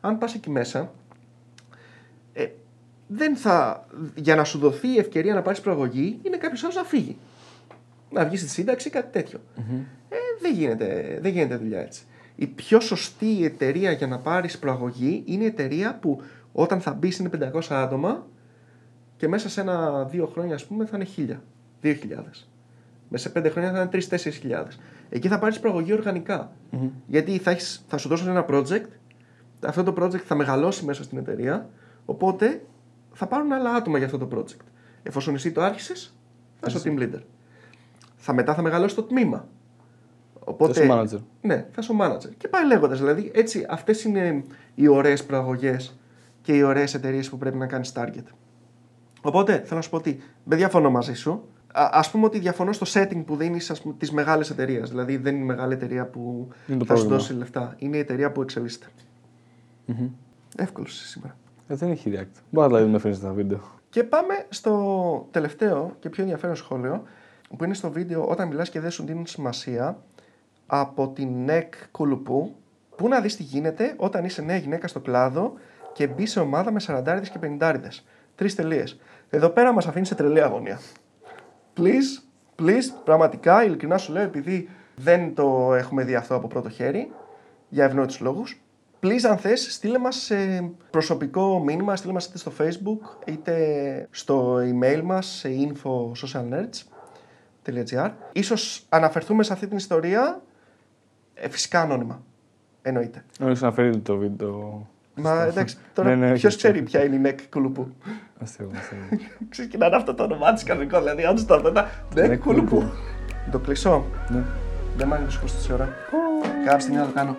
Αν 0.01 0.19
πας 0.19 0.35
εκεί 0.35 0.51
μέσα, 0.51 0.93
ε, 2.33 2.47
δεν 3.07 3.37
θα, 3.37 3.87
για 4.15 4.37
να 4.37 4.45
σου 4.45 4.59
δοθεί 4.59 4.89
η 4.89 4.99
ευκαιρία 4.99 5.35
να 5.35 5.43
πάρεις 5.43 5.61
προαγωγή, 5.61 6.19
είναι 6.23 6.37
κάποιος 6.37 6.63
άλλος 6.63 6.77
να 6.77 6.85
φύγει. 6.85 7.17
Να 8.11 8.25
βγεις 8.25 8.41
στη 8.41 8.49
σύνταξη 8.49 8.89
ή 8.89 8.91
κάτι 8.91 9.13
τέτοιο. 9.13 9.39
Ε, 10.09 10.17
δεν, 10.41 10.53
γίνεται, 10.53 11.19
δεν 11.23 11.33
γίνεται 11.33 11.57
δουλειά 11.57 11.81
έτσι. 11.81 12.03
Η 12.37 12.47
πιο 12.47 12.81
σωστή 12.81 13.45
εταιρεία 13.45 13.91
για 13.91 14.07
να 14.07 14.19
πάρεις 14.19 14.59
προαγωγή 14.59 15.23
είναι 15.27 15.45
η 15.45 15.47
εταιρεία 15.47 15.99
που 15.99 16.21
όταν 16.53 16.81
θα 16.81 16.93
μπεις 16.93 17.19
είναι 17.19 17.31
500 17.53 17.61
άτομα 17.71 18.27
και 19.17 19.29
μέσα 19.29 19.49
σε 19.49 19.61
ένα-δύο 19.61 20.27
χρόνια, 20.27 20.55
ας 20.55 20.65
πούμε, 20.67 20.87
θα 20.87 20.97
είναι 20.97 21.07
1000, 21.17 21.41
2000. 21.83 22.47
Μέσα 23.09 23.27
σε 23.27 23.33
πέντε 23.33 23.49
χρόνια 23.49 23.73
θα 23.73 23.81
είναι 23.81 24.05
3-4 24.11 24.17
χιλιάδες. 24.33 24.79
Εκεί 25.09 25.29
θα 25.29 25.39
πάρεις 25.39 25.61
προαγωγή 25.61 25.93
οργανικά. 25.93 26.53
Γιατί 27.07 27.39
θα, 27.39 27.51
έχεις, 27.51 27.85
θα 27.89 27.97
σου 27.97 28.09
δώσουν 28.09 28.29
ένα 28.29 28.45
project, 28.49 28.89
αυτό 29.61 29.83
το 29.83 29.95
project 29.99 30.17
θα 30.17 30.35
μεγαλώσει 30.35 30.85
μέσα 30.85 31.03
στην 31.03 31.19
εταιρεία, 31.19 31.69
οπότε 32.05 32.65
θα 33.13 33.27
πάρουν 33.27 33.53
άλλα 33.53 33.75
άτομα 33.75 33.97
για 33.99 34.07
αυτό 34.07 34.19
το 34.19 34.29
project. 34.39 34.65
Εφόσον 35.03 35.35
εσύ 35.35 35.53
το 35.53 35.63
άρχισες, 35.63 36.17
θα 36.61 36.67
είσαι 36.69 36.79
ο 36.79 36.81
team 36.85 36.99
leader. 37.03 37.21
Θα 38.17 38.33
μετά 38.33 38.55
θα 38.55 38.63
μεγαλώσει 38.63 38.95
το 38.95 39.03
τμήμα. 39.03 39.49
Οπότε, 40.45 40.73
Θα 40.73 40.85
είσαι 40.85 41.17
manager. 41.17 41.21
Ναι, 41.41 41.57
θα 41.57 41.81
είσαι 41.81 41.93
ο 41.93 41.97
manager. 42.01 42.31
Και 42.37 42.49
πάει 42.49 42.67
λέγοντας. 42.67 42.99
Δηλαδή, 42.99 43.31
έτσι, 43.35 43.67
αυτές 43.69 44.05
είναι 44.05 44.45
οι 44.75 44.89
ωραίες 44.89 45.25
προαγωγές 45.25 45.99
και 46.43 46.53
οι 46.57 46.63
ωραίες 46.63 46.95
εταιρείες 46.95 47.29
που 47.29 47.39
πρέπει 47.39 47.57
να 47.57 47.67
κάνεις 47.67 47.93
target. 47.97 48.25
Οπότε 49.23 49.53
θέλω 49.53 49.75
να 49.77 49.81
σου 49.81 49.91
πω 49.91 49.97
ότι 49.97 50.23
δεν 50.45 50.59
διαφωνώ 50.59 50.91
μαζί 50.91 51.15
σου. 51.15 51.49
Α 51.73 51.89
ας 51.93 52.11
πούμε 52.11 52.25
ότι 52.25 52.39
διαφωνώ 52.39 52.73
στο 52.73 52.87
setting 53.01 53.23
που 53.27 53.37
δίνεις 53.37 53.73
τις 53.99 54.13
μεγάλες 54.13 54.51
εταιρείες. 54.51 54.89
Δηλαδή 54.91 55.17
δεν 55.17 55.35
είναι 55.35 55.45
η 55.45 55.47
μεγάλη 55.47 55.73
εταιρεία 55.73 56.07
που 56.07 56.49
Είναι 56.67 56.79
το 56.79 56.85
θα 56.85 56.95
σου 56.95 57.01
πρόβλημα. 57.01 57.17
δώσει 57.17 57.33
λεφτά. 57.33 57.75
Είναι 57.79 57.97
η 57.97 58.01
εταιρεία 58.01 58.33
που 58.33 58.43
εξελίσσεται. 58.43 58.87
Εύκολο 60.57 60.87
είσαι 60.89 61.07
σήμερα. 61.07 61.37
Ε, 61.69 61.75
δεν 61.75 61.91
έχει 61.91 62.11
react. 62.15 62.41
Μπορεί 62.51 62.69
να 62.71 62.77
δηλαδή 62.77 62.93
με 62.93 62.99
φέρνει 62.99 63.19
ένα 63.23 63.33
βίντεο. 63.33 63.61
Και 63.91 64.05
πάμε 64.05 64.35
στο 64.49 65.29
τελευταίο 65.31 65.97
και 65.99 66.09
πιο 66.09 66.23
ενδιαφέρον 66.23 66.57
σχόλιο 66.57 67.03
που 67.57 67.65
είναι 67.65 67.75
στο 67.75 67.91
βίντεο 67.91 68.25
όταν 68.27 68.49
μιλάς 68.49 68.71
και 68.71 68.81
δεν 68.81 68.91
σου 68.91 69.05
δίνουν 69.05 69.27
σημασία 69.27 70.03
από 70.67 71.09
την 71.09 71.45
ΝΕΚ 71.45 71.75
Κουλουπού 71.91 72.57
που 72.97 73.09
να 73.09 73.21
δεις 73.21 73.37
τι 73.37 73.43
γίνεται 73.43 73.95
όταν 73.97 74.25
είσαι 74.25 74.43
νέα 74.43 74.57
γυναίκα 74.57 74.89
στο 74.89 75.01
κλάδο 75.01 75.53
και 75.93 76.07
μπει 76.07 76.27
σε 76.27 76.41
ομάδα 76.41 76.71
με 76.71 76.81
40 76.87 77.21
και 77.23 77.57
50 77.61 77.75
Τρεις 78.35 78.55
τελείες. 78.55 79.01
Εδώ 79.31 79.49
πέρα 79.49 79.73
μας 79.73 79.87
αφήνει 79.87 80.07
σε 80.07 80.15
τρελή 80.15 80.43
αγωνία. 80.43 80.81
Please, 81.77 82.23
please, 82.59 82.85
πραγματικά, 83.05 83.65
ειλικρινά 83.65 83.99
σου 83.99 84.13
λέω, 84.13 84.23
επειδή 84.23 84.69
δεν 84.95 85.35
το 85.35 85.75
έχουμε 85.75 86.05
δει 86.05 86.15
αυτό 86.15 86.35
από 86.35 86.47
πρώτο 86.47 86.69
χέρι, 86.69 87.13
για 87.69 87.85
ευνόητους 87.85 88.21
λόγους, 88.21 88.63
please, 89.01 89.23
αν 89.29 89.37
θες, 89.37 89.75
στείλε 89.75 89.99
μας 89.99 90.31
ε, 90.31 90.71
προσωπικό 90.91 91.63
μήνυμα, 91.65 91.97
στείλε 91.97 92.13
μας 92.13 92.27
είτε 92.27 92.39
στο 92.39 92.53
facebook, 92.59 92.99
είτε 93.27 94.09
στο 94.11 94.57
email 94.57 95.01
μας, 95.05 95.27
σε 95.27 95.49
info.socialnerds.gr. 95.49 98.11
Ίσως 98.33 98.87
αναφερθούμε 98.89 99.43
σε 99.43 99.53
αυτή 99.53 99.67
την 99.67 99.77
ιστορία, 99.77 100.43
ε, 101.35 101.49
φυσικά 101.49 101.81
ανώνυμα, 101.81 102.23
εννοείται. 102.83 103.25
Νομίζω 103.39 103.67
να 103.67 103.73
φέρει 103.73 103.99
το 103.99 104.17
βίντεο. 104.17 104.87
Μα 105.15 105.43
εντάξει, 105.43 105.77
τώρα 105.93 106.09
Ναι, 106.09 106.15
ναι, 106.15 106.25
όχι, 106.31 106.41
ποιος 106.41 106.55
όχι. 106.55 106.57
ξέρει 106.63 106.83
ποια 106.83 107.05
είναι 107.05 107.15
η 107.15 107.19
νεκ 107.19 107.39
κουλουπού. 107.51 107.89
Αστείο, 108.43 108.71
αστείο. 108.77 108.99
Ξεκινάνε 109.49 109.97
αυτό 109.97 110.15
το 110.15 110.23
όνομά 110.23 110.53
της 110.53 110.63
κανονικό, 110.63 110.99
δηλαδή 110.99 111.25
όντω 111.25 111.45
το 111.45 111.55
αυτό 111.55 111.69
ήταν 111.69 111.87
νεκ 112.15 112.29
Νεκ 112.29 112.41
κουλουπού. 112.43 112.75
Κουλουπού. 112.77 112.93
Το 113.51 113.59
κλείσω. 113.59 114.05
Ναι. 114.29 114.43
Δεν 114.97 115.09
μ' 115.09 115.13
άγγιξε 115.13 115.41
24 115.71 115.75
ώρα. 115.75 115.89
Κάποια 116.65 116.79
στιγμή 116.81 116.99
να 116.99 117.07
το 117.07 117.13
κάνω. 117.13 117.37